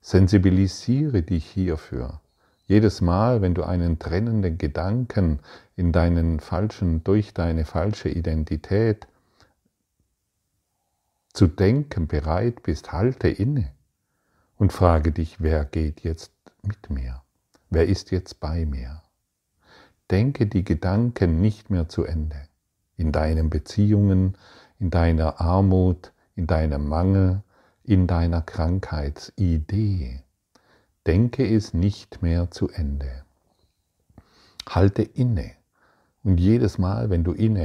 Sensibilisiere 0.03 1.23
dich 1.23 1.47
hierfür. 1.47 2.21
Jedes 2.67 3.01
Mal, 3.01 3.41
wenn 3.41 3.55
du 3.55 3.63
einen 3.63 3.99
trennenden 3.99 4.59
Gedanken 4.59 5.41
in 5.75 5.91
deinen 5.91 6.39
falschen, 6.39 7.03
durch 7.03 7.33
deine 7.33 7.65
falsche 7.65 8.11
Identität 8.11 9.09
zu 11.39 11.47
denken 11.47 12.09
bereit 12.09 12.65
bist, 12.65 12.91
halte 12.91 13.29
inne 13.29 13.71
und 14.57 14.73
frage 14.73 15.13
dich, 15.13 15.41
wer 15.41 15.65
geht 15.65 16.01
jetzt 16.01 16.33
mit 16.63 16.91
mir? 16.91 17.23
Wer 17.71 17.87
ist 17.87 18.11
jetzt 18.11 18.41
bei 18.41 18.67
mir? 18.67 19.03
Denke 20.11 20.49
die 20.49 20.65
Gedanken 20.65 21.41
nicht 21.41 21.71
mehr 21.71 21.89
zu 21.89 22.03
Ende. 22.03 22.49
In 22.97 23.13
deinen 23.13 23.51
Beziehungen, 23.51 24.37
in 24.81 24.91
deiner 24.91 25.41
Armut, 25.41 26.13
in 26.35 26.49
deinem 26.49 26.89
Mangel, 26.89 27.45
in 27.85 28.09
deiner 28.09 28.43
Krankheitsidee. 28.43 30.25
Denke 31.07 31.47
es 31.47 31.73
nicht 31.73 32.21
mehr 32.21 32.51
zu 32.51 32.69
Ende. 32.69 33.23
Halte 34.69 35.03
inne. 35.03 35.53
Und 36.25 36.39
jedes 36.39 36.79
Mal, 36.79 37.11
wenn 37.11 37.23
du 37.23 37.31
inne 37.31 37.65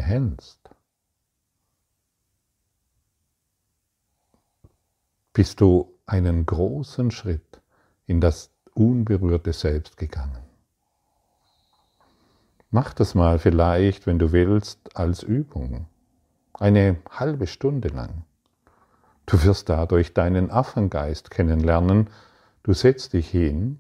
bist 5.34 5.62
du 5.62 5.92
einen 6.06 6.46
großen 6.46 7.10
Schritt 7.10 7.62
in 8.06 8.22
das 8.22 8.52
unberührte 8.76 9.52
Selbst 9.52 9.98
gegangen. 9.98 10.44
Mach 12.70 12.94
das 12.94 13.16
mal 13.16 13.40
vielleicht, 13.40 14.08
wenn 14.08 14.20
du 14.20 14.32
willst, 14.32 14.96
als 14.96 15.24
Übung. 15.24 15.88
Eine 16.54 16.98
halbe 17.10 17.48
Stunde 17.48 17.90
lang. 17.90 18.24
Du 19.26 19.44
wirst 19.44 19.70
dadurch 19.70 20.14
deinen 20.14 20.52
Affengeist 20.52 21.32
kennenlernen. 21.32 22.10
Du 22.64 22.74
setzt 22.74 23.14
dich 23.14 23.30
hin 23.30 23.80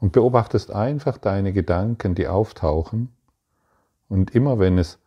und 0.00 0.12
beobachtest 0.12 0.70
einfach 0.70 1.18
deine 1.18 1.52
Gedanken, 1.52 2.14
die 2.14 2.28
auftauchen. 2.28 3.14
Und 4.08 4.34
immer 4.34 4.58
wenn 4.58 4.78
es 4.78 4.98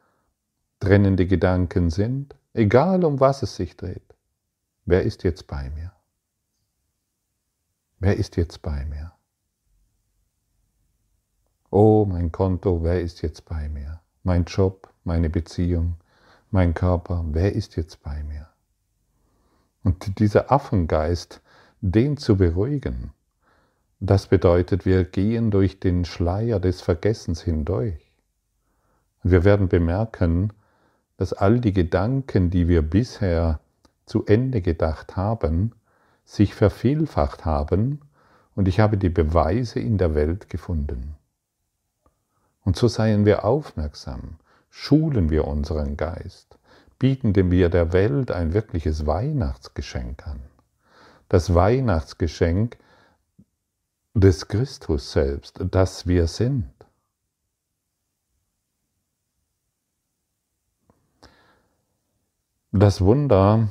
trennende 0.79 1.27
Gedanken 1.27 1.89
sind, 1.89 2.35
egal 2.53 3.03
um 3.03 3.19
was 3.19 3.43
es 3.43 3.55
sich 3.55 3.77
dreht, 3.77 4.08
Wer 4.91 5.03
ist 5.03 5.23
jetzt 5.23 5.45
bei 5.45 5.69
mir? 5.69 5.91
Wer 7.99 8.17
ist 8.17 8.37
jetzt 8.37 8.63
bei 8.63 8.85
mir? 8.85 9.11
Oh, 11.69 12.07
mein 12.09 12.31
Konto, 12.31 12.83
wer 12.83 12.99
ist 12.99 13.21
jetzt 13.21 13.45
bei 13.45 13.69
mir? 13.69 14.01
Mein 14.23 14.45
Job, 14.45 14.91
meine 15.03 15.29
Beziehung, 15.29 15.97
mein 16.49 16.73
Körper, 16.73 17.23
wer 17.27 17.53
ist 17.53 17.75
jetzt 17.75 18.01
bei 18.01 18.23
mir? 18.23 18.47
Und 19.83 20.17
dieser 20.17 20.51
Affengeist, 20.51 21.39
den 21.81 22.17
zu 22.17 22.37
beruhigen, 22.37 23.11
das 23.99 24.25
bedeutet, 24.25 24.87
wir 24.87 25.03
gehen 25.03 25.51
durch 25.51 25.79
den 25.79 26.03
Schleier 26.03 26.59
des 26.59 26.81
Vergessens 26.81 27.43
hindurch. 27.43 28.11
Und 29.23 29.29
wir 29.29 29.43
werden 29.43 29.69
bemerken, 29.69 30.51
dass 31.17 31.31
all 31.31 31.59
die 31.59 31.73
Gedanken, 31.73 32.49
die 32.49 32.67
wir 32.67 32.81
bisher 32.81 33.59
zu 34.09 34.25
Ende 34.25 34.61
gedacht 34.61 35.15
haben, 35.15 35.75
sich 36.25 36.55
vervielfacht 36.55 37.45
haben 37.45 38.01
und 38.55 38.67
ich 38.67 38.79
habe 38.79 38.97
die 38.97 39.09
Beweise 39.09 39.79
in 39.79 39.99
der 39.99 40.15
Welt 40.15 40.49
gefunden. 40.49 41.15
Und 42.63 42.75
so 42.75 42.87
seien 42.87 43.25
wir 43.25 43.45
aufmerksam, 43.45 44.37
schulen 44.71 45.29
wir 45.29 45.45
unseren 45.45 45.95
Geist, 45.95 46.57
bieten 46.97 47.35
wir 47.35 47.69
der 47.69 47.93
Welt 47.93 48.31
ein 48.31 48.53
wirkliches 48.53 49.05
Weihnachtsgeschenk 49.05 50.25
an. 50.27 50.41
Das 51.29 51.53
Weihnachtsgeschenk 51.53 52.77
des 54.15 54.47
Christus 54.47 55.11
selbst, 55.11 55.59
das 55.69 56.07
wir 56.07 56.25
sind. 56.25 56.73
Das 62.71 63.01
Wunder 63.01 63.69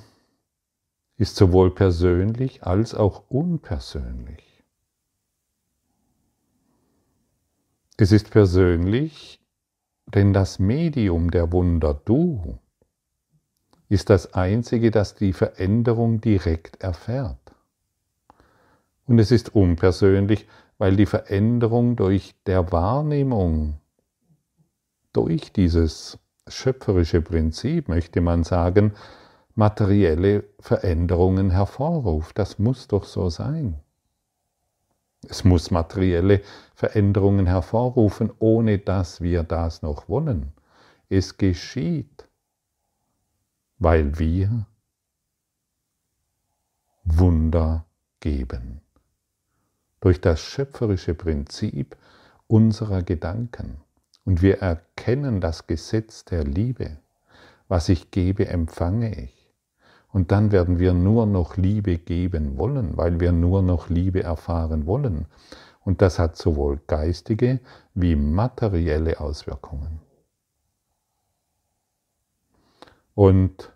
ist 1.18 1.36
sowohl 1.36 1.74
persönlich 1.74 2.62
als 2.62 2.94
auch 2.94 3.24
unpersönlich. 3.28 4.64
Es 7.96 8.12
ist 8.12 8.30
persönlich, 8.30 9.40
denn 10.06 10.32
das 10.32 10.60
Medium 10.60 11.32
der 11.32 11.50
Wunder, 11.50 12.00
du, 12.04 12.58
ist 13.88 14.10
das 14.10 14.34
Einzige, 14.34 14.92
das 14.92 15.16
die 15.16 15.32
Veränderung 15.32 16.20
direkt 16.20 16.82
erfährt. 16.82 17.38
Und 19.06 19.18
es 19.18 19.32
ist 19.32 19.54
unpersönlich, 19.54 20.46
weil 20.76 20.94
die 20.94 21.06
Veränderung 21.06 21.96
durch 21.96 22.36
der 22.46 22.70
Wahrnehmung, 22.70 23.80
durch 25.12 25.52
dieses 25.52 26.18
schöpferische 26.46 27.22
Prinzip, 27.22 27.88
möchte 27.88 28.20
man 28.20 28.44
sagen, 28.44 28.92
materielle 29.58 30.44
Veränderungen 30.60 31.50
hervorruft. 31.50 32.38
Das 32.38 32.60
muss 32.60 32.86
doch 32.86 33.02
so 33.02 33.28
sein. 33.28 33.80
Es 35.28 35.42
muss 35.42 35.72
materielle 35.72 36.42
Veränderungen 36.76 37.46
hervorrufen, 37.46 38.30
ohne 38.38 38.78
dass 38.78 39.20
wir 39.20 39.42
das 39.42 39.82
noch 39.82 40.08
wollen. 40.08 40.52
Es 41.08 41.38
geschieht, 41.38 42.28
weil 43.80 44.16
wir 44.20 44.66
Wunder 47.02 47.84
geben. 48.20 48.80
Durch 50.00 50.20
das 50.20 50.40
schöpferische 50.40 51.14
Prinzip 51.14 51.96
unserer 52.46 53.02
Gedanken. 53.02 53.78
Und 54.24 54.40
wir 54.40 54.58
erkennen 54.58 55.40
das 55.40 55.66
Gesetz 55.66 56.24
der 56.24 56.44
Liebe. 56.44 56.98
Was 57.66 57.88
ich 57.88 58.12
gebe, 58.12 58.46
empfange 58.46 59.20
ich. 59.20 59.37
Und 60.12 60.32
dann 60.32 60.52
werden 60.52 60.78
wir 60.78 60.94
nur 60.94 61.26
noch 61.26 61.56
Liebe 61.56 61.98
geben 61.98 62.56
wollen, 62.58 62.96
weil 62.96 63.20
wir 63.20 63.32
nur 63.32 63.62
noch 63.62 63.88
Liebe 63.88 64.22
erfahren 64.22 64.86
wollen. 64.86 65.26
Und 65.84 66.02
das 66.02 66.18
hat 66.18 66.36
sowohl 66.36 66.80
geistige 66.86 67.60
wie 67.94 68.16
materielle 68.16 69.20
Auswirkungen. 69.20 70.00
Und 73.14 73.72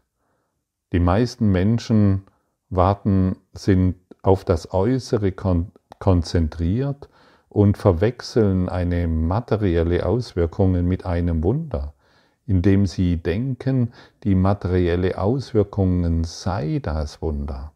die 0.92 1.00
meisten 1.00 1.50
Menschen 1.50 2.22
warten, 2.70 3.36
sind 3.52 3.96
auf 4.22 4.44
das 4.44 4.72
Äußere 4.72 5.32
kon 5.32 5.72
konzentriert 5.98 7.08
und 7.48 7.78
verwechseln 7.78 8.68
eine 8.68 9.06
materielle 9.06 10.04
Auswirkung 10.04 10.72
mit 10.86 11.06
einem 11.06 11.44
Wunder 11.44 11.94
indem 12.52 12.84
sie 12.84 13.16
denken, 13.16 13.94
die 14.24 14.34
materielle 14.34 15.16
Auswirkung 15.16 16.22
sei 16.24 16.80
das 16.82 17.22
Wunder. 17.22 17.72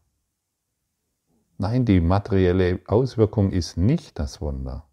Nein, 1.57 1.83
die 1.85 1.99
materielle 1.99 2.79
Auswirkung 2.85 3.49
ist 3.49 3.77
nicht 3.77 4.19
das 4.19 4.39
Wunder. 4.39 4.85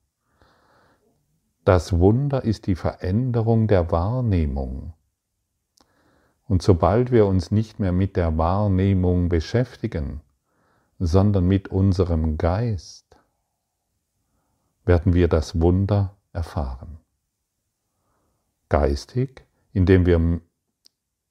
Das 1.66 1.98
Wunder 1.98 2.44
ist 2.44 2.66
die 2.66 2.76
Veränderung 2.76 3.68
der 3.68 3.90
Wahrnehmung. 3.90 4.94
Und 6.48 6.62
sobald 6.62 7.12
wir 7.12 7.26
uns 7.26 7.50
nicht 7.50 7.78
mehr 7.78 7.92
mit 7.92 8.16
der 8.16 8.38
Wahrnehmung 8.38 9.28
beschäftigen, 9.28 10.22
sondern 10.98 11.46
mit 11.46 11.68
unserem 11.68 12.38
Geist, 12.38 13.04
werden 14.86 15.12
wir 15.12 15.28
das 15.28 15.60
Wunder 15.60 16.16
erfahren. 16.32 16.96
Geistig 18.70 19.44
indem 19.74 20.06
wir 20.06 20.40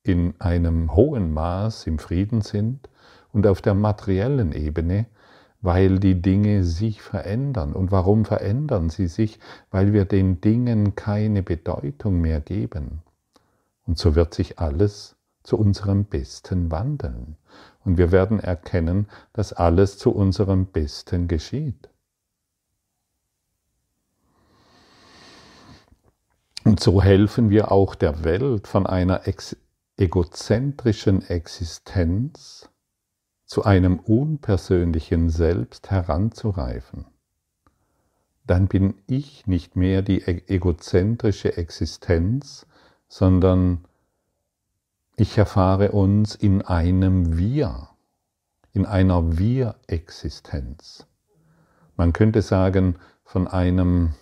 in 0.04 0.36
einem 0.40 0.96
hohen 0.96 1.34
Maß 1.34 1.88
im 1.88 1.98
Frieden 1.98 2.42
sind 2.42 2.90
und 3.32 3.48
auf 3.48 3.62
der 3.62 3.74
materiellen 3.74 4.52
Ebene, 4.52 5.08
weil 5.62 5.98
die 5.98 6.22
Dinge 6.22 6.66
sich 6.66 7.02
verändern. 7.02 7.74
Und 7.74 7.92
warum 7.92 8.26
verändern 8.26 8.90
sie 8.90 9.08
sich? 9.08 9.40
Weil 9.72 9.94
wir 9.94 10.06
den 10.06 10.42
Dingen 10.42 10.96
keine 10.96 11.42
Bedeutung 11.42 12.20
mehr 12.20 12.42
geben. 12.42 13.02
Und 13.86 13.98
so 13.98 14.14
wird 14.16 14.34
sich 14.34 14.60
alles 14.60 15.16
zu 15.42 15.58
unserem 15.58 16.06
Besten 16.06 16.70
wandeln. 16.70 17.38
Und 17.86 17.98
wir 17.98 18.12
werden 18.12 18.40
erkennen, 18.40 19.08
dass 19.32 19.54
alles 19.54 19.98
zu 19.98 20.12
unserem 20.12 20.66
Besten 20.66 21.30
geschieht. 21.30 21.90
Und 26.64 26.80
so 26.80 27.02
helfen 27.02 27.50
wir 27.50 27.72
auch 27.72 27.96
der 27.96 28.24
Welt 28.24 28.68
von 28.68 28.88
einer 28.88 29.28
ex 29.28 29.58
egozentrischen 29.96 31.22
Existenz 31.30 32.70
zu 33.46 33.64
einem 33.64 34.00
unpersönlichen 34.00 35.30
Selbst 35.30 35.92
heranzureifen. 35.92 37.06
Dann 38.46 38.68
bin 38.68 38.96
ich 39.06 39.46
nicht 39.46 39.76
mehr 39.76 40.02
die 40.02 40.22
e-, 40.22 40.44
egozentrische 40.48 41.58
Existenz, 41.58 42.66
sondern 43.08 43.86
ich 45.16 45.38
erfahre 45.38 45.92
uns 45.92 46.34
in 46.34 46.64
einem 46.64 47.38
Wir, 47.38 47.90
in 48.72 48.88
einer 48.88 49.38
Wir-Existenz. 49.38 51.06
Man 51.96 52.14
könnte 52.14 52.42
sagen, 52.42 52.96
von 53.24 53.48
einem 53.48 54.16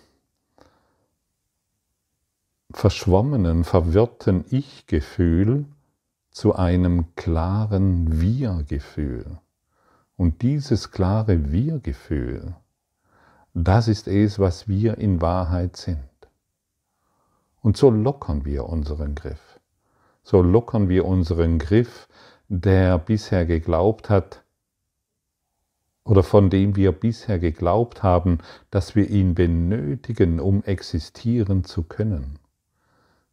verschwommenen, 2.72 3.64
verwirrten 3.64 4.44
Ich-Gefühl 4.50 5.66
zu 6.30 6.54
einem 6.54 7.14
klaren 7.14 8.20
Wir-Gefühl. 8.20 9.38
Und 10.16 10.42
dieses 10.42 10.90
klare 10.90 11.52
Wir-Gefühl, 11.52 12.54
das 13.54 13.88
ist 13.88 14.08
es, 14.08 14.38
was 14.38 14.68
wir 14.68 14.98
in 14.98 15.20
Wahrheit 15.20 15.76
sind. 15.76 15.98
Und 17.60 17.76
so 17.76 17.90
lockern 17.90 18.44
wir 18.44 18.66
unseren 18.66 19.14
Griff. 19.14 19.60
So 20.22 20.42
lockern 20.42 20.88
wir 20.88 21.04
unseren 21.04 21.58
Griff, 21.58 22.08
der 22.48 22.98
bisher 22.98 23.44
geglaubt 23.46 24.08
hat, 24.10 24.42
oder 26.04 26.22
von 26.22 26.50
dem 26.50 26.74
wir 26.76 26.92
bisher 26.92 27.38
geglaubt 27.38 28.02
haben, 28.02 28.38
dass 28.70 28.96
wir 28.96 29.08
ihn 29.08 29.34
benötigen, 29.34 30.40
um 30.40 30.64
existieren 30.64 31.64
zu 31.64 31.84
können. 31.84 32.38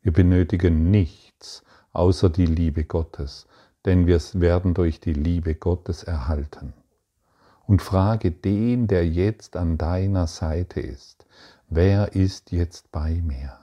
Wir 0.01 0.13
benötigen 0.13 0.89
nichts 0.91 1.63
außer 1.91 2.29
die 2.29 2.45
Liebe 2.45 2.85
Gottes, 2.85 3.47
denn 3.85 4.07
wir 4.07 4.19
werden 4.33 4.73
durch 4.73 4.99
die 4.99 5.13
Liebe 5.13 5.55
Gottes 5.55 6.03
erhalten. 6.03 6.73
Und 7.65 7.81
frage 7.81 8.31
den, 8.31 8.87
der 8.87 9.07
jetzt 9.07 9.55
an 9.55 9.77
deiner 9.77 10.27
Seite 10.27 10.79
ist, 10.79 11.25
wer 11.69 12.15
ist 12.15 12.51
jetzt 12.51 12.91
bei 12.91 13.21
mir? 13.21 13.59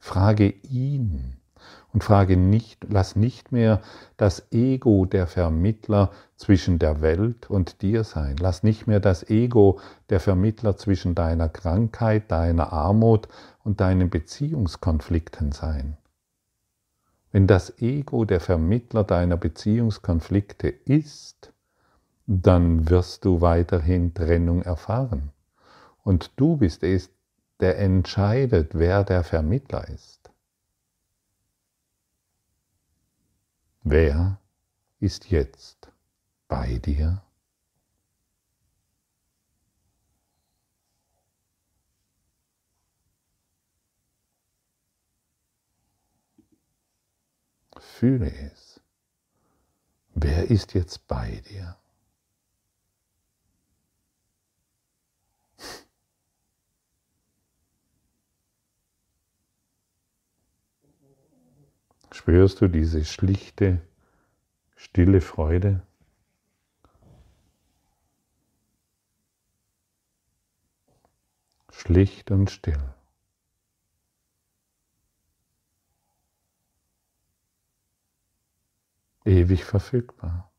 Frage 0.00 0.54
ihn 0.62 1.36
und 1.92 2.04
frage 2.04 2.36
nicht, 2.36 2.86
lass 2.88 3.16
nicht 3.16 3.52
mehr 3.52 3.80
das 4.16 4.50
Ego 4.52 5.04
der 5.04 5.26
Vermittler 5.26 6.10
zwischen 6.36 6.78
der 6.78 7.00
Welt 7.00 7.50
und 7.50 7.82
dir 7.82 8.04
sein. 8.04 8.36
Lass 8.38 8.62
nicht 8.62 8.86
mehr 8.86 9.00
das 9.00 9.28
Ego 9.28 9.80
der 10.10 10.20
Vermittler 10.20 10.76
zwischen 10.76 11.14
deiner 11.14 11.48
Krankheit, 11.48 12.30
deiner 12.30 12.72
Armut 12.72 13.28
und 13.68 13.80
deinen 13.80 14.08
Beziehungskonflikten 14.08 15.52
sein. 15.52 15.98
Wenn 17.32 17.46
das 17.46 17.82
Ego 17.82 18.24
der 18.24 18.40
Vermittler 18.40 19.04
deiner 19.04 19.36
Beziehungskonflikte 19.36 20.68
ist, 20.68 21.52
dann 22.26 22.88
wirst 22.88 23.26
du 23.26 23.42
weiterhin 23.42 24.14
Trennung 24.14 24.62
erfahren. 24.62 25.32
Und 26.02 26.32
du 26.36 26.56
bist 26.56 26.82
es, 26.82 27.10
der 27.60 27.78
entscheidet, 27.78 28.70
wer 28.72 29.04
der 29.04 29.22
Vermittler 29.22 29.86
ist. 29.88 30.30
Wer 33.82 34.40
ist 34.98 35.28
jetzt 35.30 35.92
bei 36.48 36.78
dir? 36.78 37.20
Fühle 47.98 48.32
es. 48.32 48.80
Wer 50.14 50.52
ist 50.52 50.74
jetzt 50.74 51.08
bei 51.08 51.42
dir? 51.50 51.76
Spürst 62.12 62.60
du 62.60 62.68
diese 62.68 63.04
schlichte, 63.04 63.80
stille 64.76 65.20
Freude? 65.20 65.84
Schlicht 71.72 72.30
und 72.30 72.48
still. 72.48 72.78
ewig 79.48 79.64
verfügbar, 79.64 80.50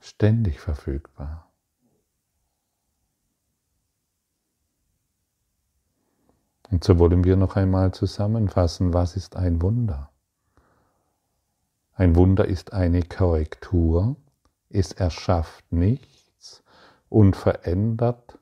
ständig 0.00 0.60
verfügbar. 0.60 1.50
Und 6.70 6.84
so 6.84 6.98
wollen 6.98 7.24
wir 7.24 7.36
noch 7.36 7.56
einmal 7.56 7.92
zusammenfassen, 7.92 8.92
was 8.92 9.16
ist 9.16 9.36
ein 9.36 9.62
Wunder? 9.62 10.10
Ein 11.94 12.14
Wunder 12.14 12.44
ist 12.44 12.72
eine 12.74 13.02
Korrektur, 13.02 14.16
es 14.68 14.92
erschafft 14.92 15.72
nichts 15.72 16.62
und 17.08 17.36
verändert, 17.36 18.38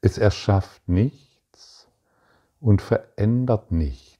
es 0.00 0.18
erschafft 0.18 0.88
nichts 0.88 1.88
und 2.58 2.80
verändert 2.82 3.70
nichts. 3.70 4.15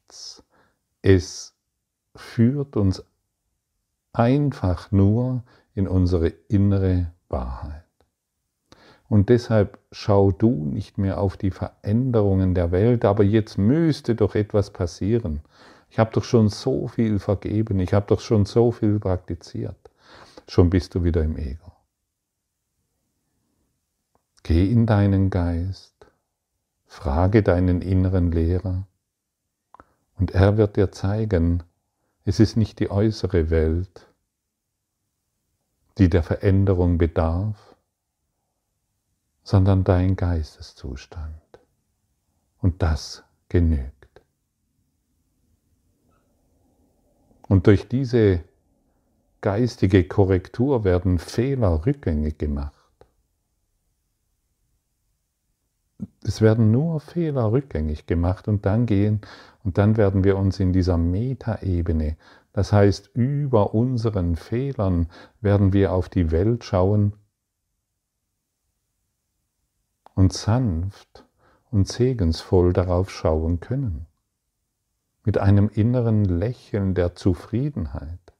Es 1.02 1.54
führt 2.14 2.76
uns 2.76 3.04
einfach 4.12 4.90
nur 4.90 5.42
in 5.74 5.86
unsere 5.86 6.28
innere 6.48 7.12
Wahrheit. 7.28 7.82
Und 9.08 9.28
deshalb 9.28 9.78
schau 9.92 10.32
du 10.32 10.50
nicht 10.50 10.98
mehr 10.98 11.20
auf 11.20 11.36
die 11.36 11.50
Veränderungen 11.50 12.54
der 12.54 12.72
Welt, 12.72 13.04
aber 13.04 13.22
jetzt 13.22 13.56
müsste 13.56 14.16
doch 14.16 14.34
etwas 14.34 14.72
passieren. 14.72 15.42
Ich 15.90 15.98
habe 15.98 16.10
doch 16.12 16.24
schon 16.24 16.48
so 16.48 16.88
viel 16.88 17.18
vergeben, 17.18 17.78
ich 17.78 17.94
habe 17.94 18.06
doch 18.08 18.20
schon 18.20 18.46
so 18.46 18.72
viel 18.72 18.98
praktiziert. 18.98 19.76
Schon 20.48 20.70
bist 20.70 20.94
du 20.94 21.04
wieder 21.04 21.22
im 21.22 21.36
Ego. 21.36 21.72
Geh 24.42 24.70
in 24.70 24.86
deinen 24.86 25.30
Geist, 25.30 25.94
frage 26.86 27.42
deinen 27.42 27.82
inneren 27.82 28.32
Lehrer 28.32 28.86
und 30.18 30.32
er 30.32 30.56
wird 30.56 30.76
dir 30.76 30.90
zeigen, 30.92 31.62
es 32.24 32.40
ist 32.40 32.56
nicht 32.56 32.80
die 32.80 32.90
äußere 32.90 33.50
Welt, 33.50 34.06
die 35.98 36.08
der 36.08 36.22
Veränderung 36.22 36.98
bedarf, 36.98 37.76
sondern 39.42 39.84
dein 39.84 40.16
Geisteszustand. 40.16 41.32
Und 42.60 42.82
das 42.82 43.22
genügt. 43.48 43.92
Und 47.48 47.66
durch 47.68 47.88
diese 47.88 48.42
geistige 49.40 50.02
Korrektur 50.08 50.82
werden 50.82 51.18
Fehler 51.18 51.86
rückgängig 51.86 52.38
gemacht. 52.38 52.75
Es 56.22 56.40
werden 56.40 56.70
nur 56.70 57.00
Fehler 57.00 57.52
rückgängig 57.52 58.06
gemacht 58.06 58.48
und 58.48 58.66
dann 58.66 58.86
gehen 58.86 59.20
und 59.64 59.78
dann 59.78 59.96
werden 59.96 60.24
wir 60.24 60.36
uns 60.36 60.60
in 60.60 60.72
dieser 60.72 60.98
Metaebene, 60.98 62.16
das 62.52 62.72
heißt 62.72 63.10
über 63.14 63.74
unseren 63.74 64.36
Fehlern, 64.36 65.08
werden 65.40 65.72
wir 65.72 65.92
auf 65.92 66.08
die 66.08 66.30
Welt 66.30 66.64
schauen 66.64 67.12
und 70.14 70.32
sanft 70.32 71.26
und 71.70 71.86
segensvoll 71.86 72.72
darauf 72.72 73.10
schauen 73.10 73.60
können, 73.60 74.06
mit 75.24 75.38
einem 75.38 75.68
inneren 75.68 76.24
Lächeln 76.24 76.94
der 76.94 77.14
Zufriedenheit, 77.14 78.32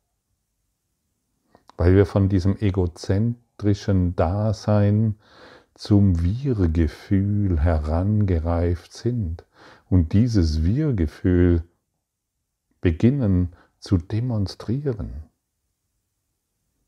weil 1.77 1.95
wir 1.95 2.07
von 2.07 2.29
diesem 2.29 2.57
egozentrischen 2.57 4.17
Dasein 4.17 5.17
zum 5.77 6.23
Wir-Gefühl 6.23 7.61
herangereift 7.61 8.95
sind 8.95 9.45
und 9.91 10.15
dieses 10.15 10.65
Wir-Gefühl 10.65 11.63
beginnen 12.81 13.51
zu 13.79 13.99
demonstrieren. 13.99 15.25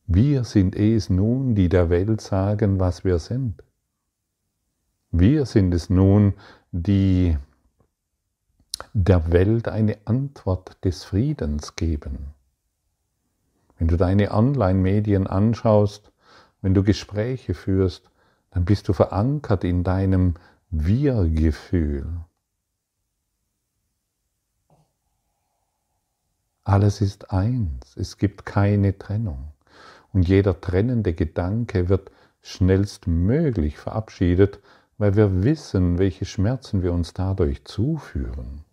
Wir 0.07 0.45
sind 0.45 0.75
es 0.75 1.11
nun, 1.11 1.55
die 1.55 1.69
der 1.69 1.91
Welt 1.91 2.23
sagen, 2.23 2.81
was 2.81 3.05
wir 3.05 3.19
sind. 3.19 3.63
Wir 5.11 5.45
sind 5.45 5.75
es 5.75 5.91
nun, 5.91 6.33
die 6.73 7.37
der 8.95 9.33
Welt 9.33 9.69
eine 9.69 9.99
Antwort 10.07 10.83
des 10.83 11.05
Friedens 11.05 11.77
geben. 11.77 12.29
Wenn 13.79 13.89
du 13.89 13.99
deine 13.99 14.33
Online-Medien 14.33 15.27
anschaust, 15.27 16.11
wenn 16.63 16.73
du 16.73 16.83
Gespräche 16.83 17.53
führst, 17.53 18.11
dann 18.51 18.65
bist 18.65 18.89
du 18.89 18.93
verankert 18.93 19.65
in 19.65 19.85
deinem 19.85 20.35
Wir-Gefühl. 20.71 22.07
Alles 26.65 27.01
ist 27.01 27.31
eins, 27.31 27.97
es 27.97 28.19
gibt 28.19 28.45
keine 28.45 28.99
Trennung. 28.99 29.53
Und 30.13 30.29
jeder 30.29 30.61
trennende 30.61 31.15
Gedanke 31.15 31.89
wird 31.89 32.11
schnellstmöglich 32.43 33.79
verabschiedet, 33.79 34.61
weil 34.99 35.17
wir 35.17 35.45
wissen, 35.45 35.99
welche 35.99 36.25
Schmerzen 36.25 36.83
wir 36.83 36.93
uns 36.93 37.15
dadurch 37.15 37.65
zuführen. 37.65 38.65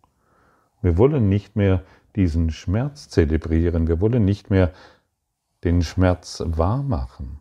Wir 0.82 0.98
wollen 0.98 1.30
nicht 1.30 1.56
mehr 1.56 1.84
diesen 2.16 2.52
Schmerz 2.52 3.10
zelebrieren, 3.10 3.88
wir 3.88 4.02
wollen 4.02 4.26
nicht 4.26 4.50
mehr 4.50 4.74
den 5.64 5.82
Schmerz 5.82 6.44
wahrmachen. 6.46 7.40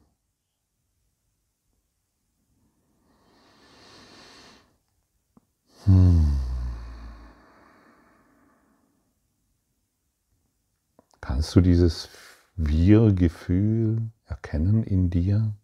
Kannst 11.20 11.55
du 11.55 11.61
dieses 11.61 12.09
Wir-Gefühl 12.57 14.11
erkennen 14.25 14.83
in 14.83 15.11
dir? 15.11 15.55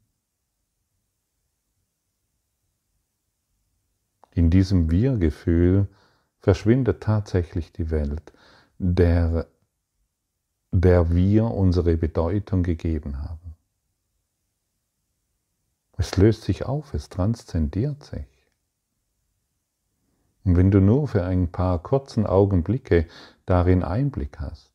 In 4.32 4.50
diesem 4.50 4.90
Wir-Gefühl 4.90 5.88
verschwindet 6.40 7.02
tatsächlich 7.02 7.72
die 7.72 7.90
Welt, 7.90 8.32
der, 8.78 9.46
der 10.70 11.14
wir 11.14 11.44
unsere 11.44 11.96
Bedeutung 11.96 12.62
gegeben 12.62 13.22
haben. 13.22 13.56
Es 15.96 16.16
löst 16.18 16.42
sich 16.42 16.66
auf, 16.66 16.92
es 16.92 17.08
transzendiert 17.08 18.04
sich. 18.04 18.29
Und 20.44 20.56
wenn 20.56 20.70
du 20.70 20.80
nur 20.80 21.08
für 21.08 21.24
ein 21.24 21.52
paar 21.52 21.78
kurzen 21.82 22.26
Augenblicke 22.26 23.06
darin 23.46 23.82
Einblick 23.82 24.40
hast, 24.40 24.70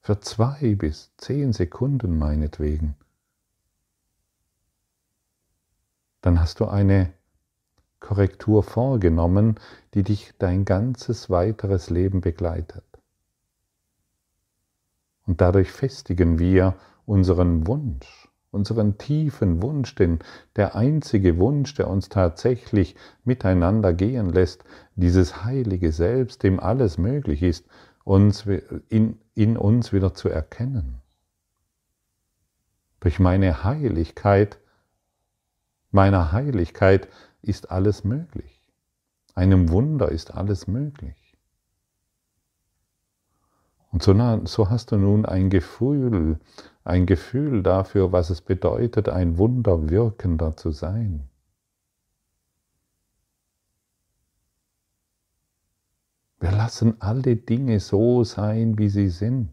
für 0.00 0.20
zwei 0.20 0.74
bis 0.74 1.12
zehn 1.16 1.52
Sekunden 1.52 2.18
meinetwegen, 2.18 2.96
dann 6.20 6.40
hast 6.40 6.60
du 6.60 6.66
eine 6.66 7.12
Korrektur 8.00 8.62
vorgenommen, 8.62 9.58
die 9.94 10.02
dich 10.02 10.34
dein 10.38 10.64
ganzes 10.64 11.30
weiteres 11.30 11.88
Leben 11.88 12.20
begleitet. 12.20 12.84
Und 15.26 15.40
dadurch 15.40 15.70
festigen 15.70 16.38
wir 16.38 16.74
unseren 17.06 17.66
Wunsch, 17.66 18.23
unseren 18.54 18.96
tiefen 18.98 19.62
Wunsch, 19.62 19.94
denn 19.94 20.20
der 20.56 20.74
einzige 20.74 21.38
Wunsch, 21.38 21.74
der 21.74 21.88
uns 21.88 22.08
tatsächlich 22.08 22.96
miteinander 23.24 23.92
gehen 23.92 24.30
lässt, 24.30 24.64
dieses 24.96 25.44
heilige 25.44 25.92
Selbst, 25.92 26.42
dem 26.42 26.60
alles 26.60 26.96
möglich 26.96 27.42
ist, 27.42 27.66
uns 28.04 28.46
in, 28.88 29.18
in 29.34 29.56
uns 29.56 29.92
wieder 29.92 30.14
zu 30.14 30.28
erkennen. 30.28 31.00
Durch 33.00 33.18
meine 33.18 33.64
Heiligkeit, 33.64 34.58
meiner 35.90 36.32
Heiligkeit 36.32 37.08
ist 37.42 37.70
alles 37.70 38.04
möglich. 38.04 38.62
Einem 39.34 39.70
Wunder 39.70 40.10
ist 40.10 40.32
alles 40.32 40.66
möglich. 40.66 41.23
Und 43.94 44.02
so, 44.02 44.12
so, 44.44 44.70
hast 44.70 44.90
du 44.90 44.96
nun 44.96 45.24
ein 45.24 45.50
Gefühl, 45.50 46.40
ein 46.82 47.06
Gefühl 47.06 47.62
dafür, 47.62 48.10
was 48.10 48.28
es 48.28 48.40
bedeutet, 48.40 49.08
ein 49.08 49.38
Wunderwirkender 49.38 50.56
zu 50.56 50.72
sein. 50.72 51.28
Wir 56.40 56.50
lassen 56.50 57.00
alle 57.00 57.36
Dinge 57.36 57.78
so 57.78 58.24
sein, 58.24 58.78
wie 58.78 58.88
sie 58.88 59.10
sind. 59.10 59.52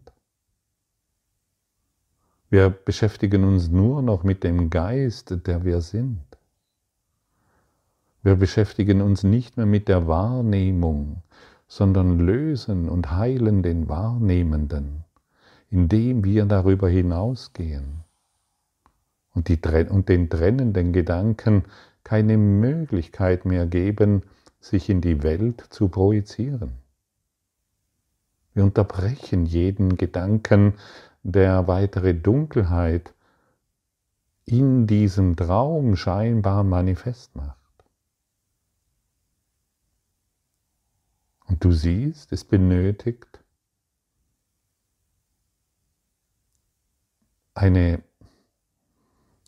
Wir 2.50 2.68
beschäftigen 2.68 3.44
uns 3.44 3.68
nur 3.68 4.02
noch 4.02 4.24
mit 4.24 4.42
dem 4.42 4.70
Geist, 4.70 5.46
der 5.46 5.64
wir 5.64 5.80
sind. 5.82 6.18
Wir 8.24 8.34
beschäftigen 8.34 9.02
uns 9.02 9.22
nicht 9.22 9.56
mehr 9.56 9.66
mit 9.66 9.86
der 9.86 10.08
Wahrnehmung, 10.08 11.22
sondern 11.74 12.18
lösen 12.18 12.90
und 12.90 13.12
heilen 13.12 13.62
den 13.62 13.88
Wahrnehmenden, 13.88 15.04
indem 15.70 16.22
wir 16.22 16.44
darüber 16.44 16.86
hinausgehen 16.86 18.04
und, 19.34 19.48
die, 19.48 19.58
und 19.88 20.10
den 20.10 20.28
trennenden 20.28 20.92
Gedanken 20.92 21.64
keine 22.04 22.36
Möglichkeit 22.36 23.46
mehr 23.46 23.64
geben, 23.64 24.20
sich 24.60 24.90
in 24.90 25.00
die 25.00 25.22
Welt 25.22 25.64
zu 25.70 25.88
projizieren. 25.88 26.72
Wir 28.52 28.64
unterbrechen 28.64 29.46
jeden 29.46 29.96
Gedanken, 29.96 30.74
der 31.22 31.68
weitere 31.68 32.12
Dunkelheit 32.12 33.14
in 34.44 34.86
diesem 34.86 35.36
Traum 35.36 35.96
scheinbar 35.96 36.64
manifest 36.64 37.34
macht. 37.34 37.61
Und 41.52 41.62
du 41.62 41.70
siehst, 41.70 42.32
es 42.32 42.44
benötigt 42.44 43.44
eine, 47.52 48.02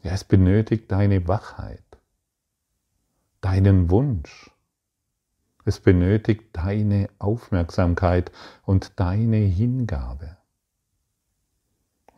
ja, 0.02 0.12
es 0.12 0.22
benötigt 0.22 0.92
deine 0.92 1.26
Wachheit, 1.28 1.82
deinen 3.40 3.88
Wunsch. 3.88 4.50
Es 5.64 5.80
benötigt 5.80 6.42
deine 6.52 7.08
Aufmerksamkeit 7.18 8.30
und 8.66 9.00
deine 9.00 9.38
Hingabe. 9.38 10.36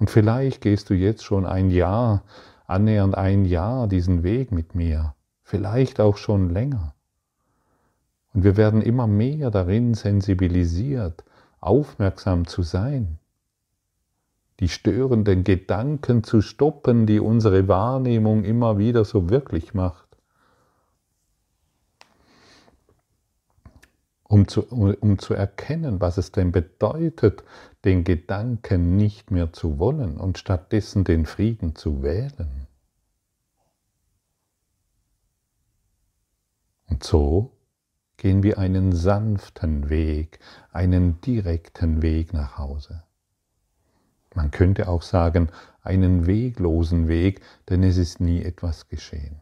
Und 0.00 0.10
vielleicht 0.10 0.62
gehst 0.62 0.90
du 0.90 0.94
jetzt 0.94 1.22
schon 1.22 1.46
ein 1.46 1.70
Jahr, 1.70 2.24
annähernd 2.66 3.14
ein 3.14 3.44
Jahr 3.44 3.86
diesen 3.86 4.24
Weg 4.24 4.50
mit 4.50 4.74
mir, 4.74 5.14
vielleicht 5.44 6.00
auch 6.00 6.16
schon 6.16 6.50
länger. 6.50 6.95
Und 8.36 8.44
wir 8.44 8.58
werden 8.58 8.82
immer 8.82 9.06
mehr 9.06 9.50
darin 9.50 9.94
sensibilisiert, 9.94 11.24
aufmerksam 11.58 12.46
zu 12.46 12.60
sein, 12.60 13.18
die 14.60 14.68
störenden 14.68 15.42
Gedanken 15.42 16.22
zu 16.22 16.42
stoppen, 16.42 17.06
die 17.06 17.18
unsere 17.18 17.66
Wahrnehmung 17.66 18.44
immer 18.44 18.76
wieder 18.76 19.06
so 19.06 19.30
wirklich 19.30 19.72
macht. 19.72 20.04
um 24.28 24.48
zu, 24.48 24.62
um 24.64 25.18
zu 25.18 25.34
erkennen, 25.34 26.00
was 26.00 26.18
es 26.18 26.32
denn 26.32 26.52
bedeutet, 26.52 27.44
den 27.84 28.02
Gedanken 28.04 28.96
nicht 28.96 29.30
mehr 29.30 29.52
zu 29.52 29.78
wollen 29.78 30.18
und 30.18 30.36
stattdessen 30.36 31.04
den 31.04 31.24
Frieden 31.24 31.76
zu 31.76 32.02
wählen. 32.02 32.66
Und 36.88 37.04
so 37.04 37.55
gehen 38.16 38.42
wir 38.42 38.58
einen 38.58 38.92
sanften 38.92 39.88
Weg, 39.88 40.38
einen 40.72 41.20
direkten 41.20 42.02
Weg 42.02 42.32
nach 42.32 42.58
Hause. 42.58 43.02
Man 44.34 44.50
könnte 44.50 44.88
auch 44.88 45.02
sagen, 45.02 45.50
einen 45.82 46.26
weglosen 46.26 47.08
Weg, 47.08 47.40
denn 47.68 47.82
es 47.82 47.96
ist 47.96 48.20
nie 48.20 48.42
etwas 48.42 48.88
geschehen. 48.88 49.40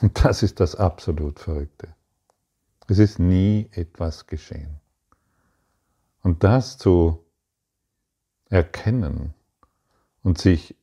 Und 0.00 0.24
das 0.24 0.42
ist 0.42 0.60
das 0.60 0.74
absolut 0.74 1.38
Verrückte. 1.38 1.94
Es 2.88 2.98
ist 2.98 3.18
nie 3.18 3.68
etwas 3.72 4.26
geschehen. 4.26 4.80
Und 6.22 6.42
das 6.42 6.78
zu 6.78 7.24
erkennen 8.48 9.34
und 10.22 10.38
sich 10.38 10.76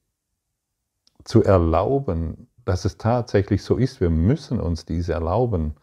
zu 1.24 1.44
erlauben, 1.44 2.48
dass 2.66 2.86
es 2.86 2.98
tatsächlich 2.98 3.64
so 3.64 3.78
ist, 3.78 4.00
wir 4.00 4.10
müssen 4.10 4.60
uns 4.60 4.86
dies 4.86 5.10
erlauben, 5.10 5.76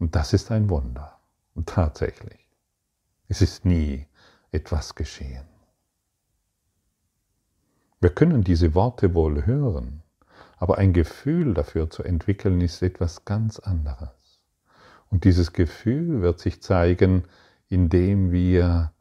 und 0.00 0.16
das 0.16 0.32
ist 0.32 0.50
ein 0.50 0.68
Wunder. 0.68 1.18
Und 1.54 1.68
tatsächlich, 1.68 2.48
es 3.28 3.42
ist 3.42 3.64
nie 3.64 4.06
etwas 4.50 4.94
geschehen. 4.94 5.44
Wir 8.00 8.10
können 8.10 8.42
diese 8.42 8.74
Worte 8.74 9.14
wohl 9.14 9.44
hören, 9.46 10.02
aber 10.56 10.78
ein 10.78 10.92
Gefühl 10.92 11.54
dafür 11.54 11.90
zu 11.90 12.02
entwickeln 12.02 12.60
ist 12.60 12.82
etwas 12.82 13.24
ganz 13.24 13.58
anderes. 13.58 14.40
Und 15.10 15.24
dieses 15.24 15.52
Gefühl 15.52 16.22
wird 16.22 16.40
sich 16.40 16.62
zeigen, 16.62 17.24
indem 17.68 18.32
wir 18.32 18.92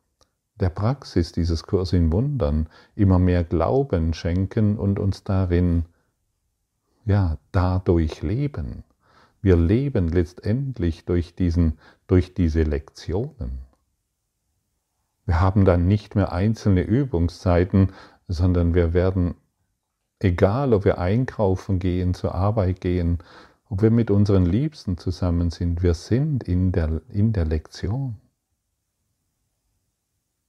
der 0.60 0.70
Praxis 0.70 1.32
dieses 1.32 1.64
Kurs 1.64 1.94
in 1.94 2.12
Wundern 2.12 2.68
immer 2.96 3.20
mehr 3.20 3.44
Glauben 3.44 4.14
schenken 4.14 4.78
und 4.78 5.00
uns 5.00 5.24
darin, 5.24 5.86
ja, 7.06 7.38
dadurch 7.52 8.22
leben. 8.22 8.84
Wir 9.42 9.56
leben 9.56 10.10
letztendlich 10.10 11.06
durch, 11.06 11.36
diesen, 11.36 11.78
durch 12.08 12.34
diese 12.34 12.64
Lektionen. 12.64 13.60
Wir 15.26 15.40
haben 15.40 15.66
dann 15.66 15.88
nicht 15.88 16.16
mehr 16.16 16.32
einzelne 16.32 16.82
Übungszeiten, 16.82 17.94
sondern 18.28 18.74
wir 18.74 18.94
werden, 18.94 19.36
egal 20.20 20.74
ob 20.74 20.86
wir 20.86 20.98
einkaufen 20.98 21.80
gehen, 21.80 22.14
zur 22.14 22.36
Arbeit 22.36 22.82
gehen 22.82 23.20
ob 23.70 23.84
wir 23.84 23.92
mit 23.92 24.10
unseren 24.10 24.46
Liebsten 24.46 24.98
zusammen 24.98 25.52
sind, 25.52 25.84
wir 25.84 25.94
sind 25.94 26.44
in 26.44 26.72
der, 26.72 27.02
in 27.10 27.34
der 27.34 27.46
Lektion. 27.46 28.20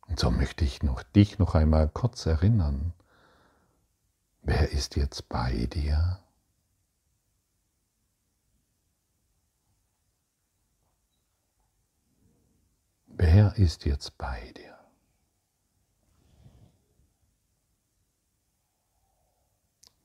Und 0.08 0.18
so 0.18 0.30
möchte 0.30 0.64
ich 0.64 0.82
noch, 0.82 1.02
dich 1.02 1.38
noch 1.38 1.54
einmal 1.54 1.88
kurz 1.88 2.24
erinnern. 2.24 2.94
Wer 4.42 4.72
ist 4.72 4.96
jetzt 4.96 5.28
bei 5.28 5.66
dir? 5.66 6.18
Wer 13.22 13.52
ist 13.58 13.84
jetzt 13.84 14.16
bei 14.16 14.50
dir? 14.56 14.74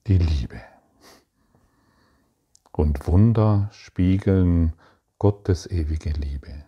Die 0.05 0.17
Liebe 0.17 0.59
und 2.73 3.07
Wunder 3.07 3.69
spiegeln 3.71 4.73
Gottes 5.17 5.65
ewige 5.65 6.09
Liebe. 6.09 6.65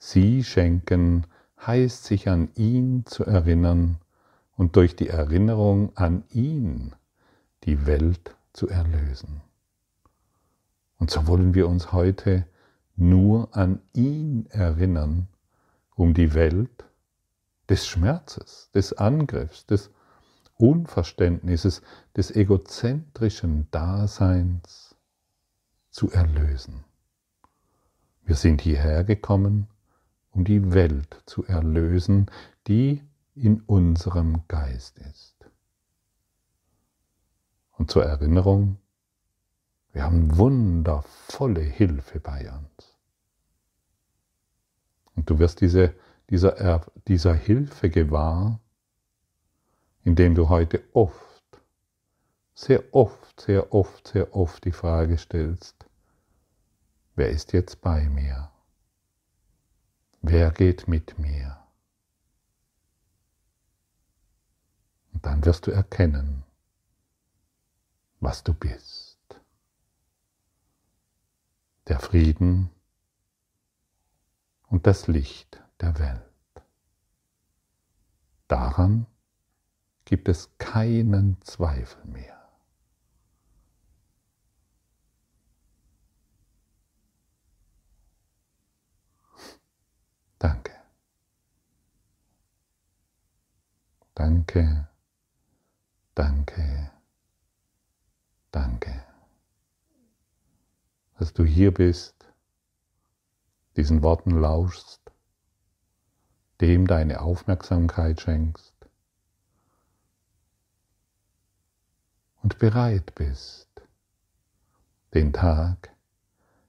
Sie 0.00 0.42
schenken 0.42 1.28
heißt 1.64 2.02
sich 2.02 2.28
an 2.28 2.50
ihn 2.56 3.06
zu 3.06 3.24
erinnern 3.24 3.98
und 4.56 4.74
durch 4.74 4.96
die 4.96 5.10
Erinnerung 5.10 5.96
an 5.96 6.24
ihn 6.30 6.92
die 7.62 7.86
Welt 7.86 8.34
zu 8.52 8.68
erlösen. 8.68 9.42
Und 10.98 11.12
so 11.12 11.28
wollen 11.28 11.54
wir 11.54 11.68
uns 11.68 11.92
heute 11.92 12.48
nur 12.98 13.56
an 13.56 13.80
ihn 13.94 14.46
erinnern, 14.50 15.28
um 15.94 16.14
die 16.14 16.34
Welt 16.34 16.84
des 17.68 17.86
Schmerzes, 17.86 18.70
des 18.74 18.92
Angriffs, 18.92 19.66
des 19.66 19.90
Unverständnisses, 20.56 21.82
des 22.16 22.34
egozentrischen 22.34 23.70
Daseins 23.70 24.96
zu 25.90 26.10
erlösen. 26.10 26.84
Wir 28.24 28.34
sind 28.34 28.60
hierher 28.60 29.04
gekommen, 29.04 29.68
um 30.32 30.44
die 30.44 30.72
Welt 30.72 31.22
zu 31.24 31.44
erlösen, 31.44 32.26
die 32.66 33.02
in 33.34 33.60
unserem 33.60 34.42
Geist 34.48 34.98
ist. 34.98 35.36
Und 37.72 37.90
zur 37.90 38.04
Erinnerung, 38.04 38.78
wir 39.92 40.02
haben 40.02 40.36
wundervolle 40.36 41.60
Hilfe 41.60 42.20
bei 42.20 42.50
uns. 42.50 42.87
Und 45.18 45.28
du 45.28 45.40
wirst 45.40 45.62
diese, 45.62 45.96
dieser, 46.30 46.86
dieser 47.08 47.34
Hilfe 47.34 47.90
gewahr, 47.90 48.60
indem 50.04 50.36
du 50.36 50.48
heute 50.48 50.80
oft, 50.92 51.42
sehr 52.54 52.94
oft, 52.94 53.40
sehr 53.40 53.74
oft, 53.74 54.06
sehr 54.06 54.32
oft 54.36 54.64
die 54.64 54.70
Frage 54.70 55.18
stellst, 55.18 55.86
wer 57.16 57.30
ist 57.30 57.52
jetzt 57.52 57.80
bei 57.80 58.08
mir? 58.08 58.52
Wer 60.22 60.52
geht 60.52 60.86
mit 60.86 61.18
mir? 61.18 61.58
Und 65.14 65.26
dann 65.26 65.44
wirst 65.44 65.66
du 65.66 65.72
erkennen, 65.72 66.44
was 68.20 68.44
du 68.44 68.54
bist. 68.54 69.18
Der 71.88 71.98
Frieden 71.98 72.70
und 74.68 74.86
das 74.86 75.06
Licht 75.08 75.62
der 75.80 75.98
Welt. 75.98 76.22
Daran 78.48 79.06
gibt 80.04 80.28
es 80.28 80.50
keinen 80.58 81.40
Zweifel 81.42 82.04
mehr. 82.06 82.34
Danke. 90.38 90.72
Danke, 94.14 94.88
danke, 96.14 96.90
danke, 98.50 99.04
dass 101.18 101.32
du 101.32 101.44
hier 101.44 101.72
bist, 101.72 102.17
diesen 103.78 104.02
Worten 104.02 104.32
lauschst, 104.32 105.00
dem 106.60 106.88
deine 106.88 107.20
Aufmerksamkeit 107.20 108.20
schenkst 108.20 108.74
und 112.42 112.58
bereit 112.58 113.14
bist, 113.14 113.68
den 115.14 115.32
Tag 115.32 115.94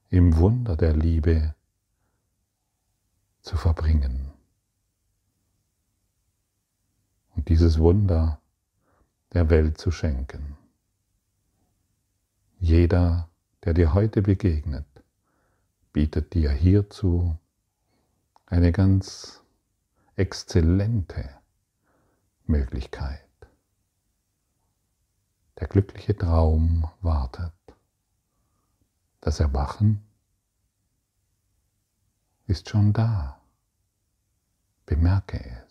im 0.08 0.36
Wunder 0.36 0.76
der 0.76 0.94
Liebe 0.94 1.56
zu 3.40 3.56
verbringen. 3.56 4.30
Und 7.34 7.48
dieses 7.48 7.80
Wunder 7.80 8.40
der 9.32 9.50
Welt 9.50 9.78
zu 9.78 9.90
schenken. 9.90 10.56
Jeder, 12.60 13.28
der 13.64 13.74
dir 13.74 13.94
heute 13.94 14.22
begegnet, 14.22 14.86
bietet 15.92 16.34
dir 16.34 16.50
hierzu 16.50 17.36
eine 18.46 18.72
ganz 18.72 19.42
exzellente 20.16 21.28
Möglichkeit. 22.46 23.20
Der 25.58 25.68
glückliche 25.68 26.16
Traum 26.16 26.88
wartet. 27.00 27.52
Das 29.20 29.40
Erwachen 29.40 30.02
ist 32.46 32.68
schon 32.68 32.92
da. 32.92 33.40
Bemerke 34.86 35.38
es. 35.66 35.69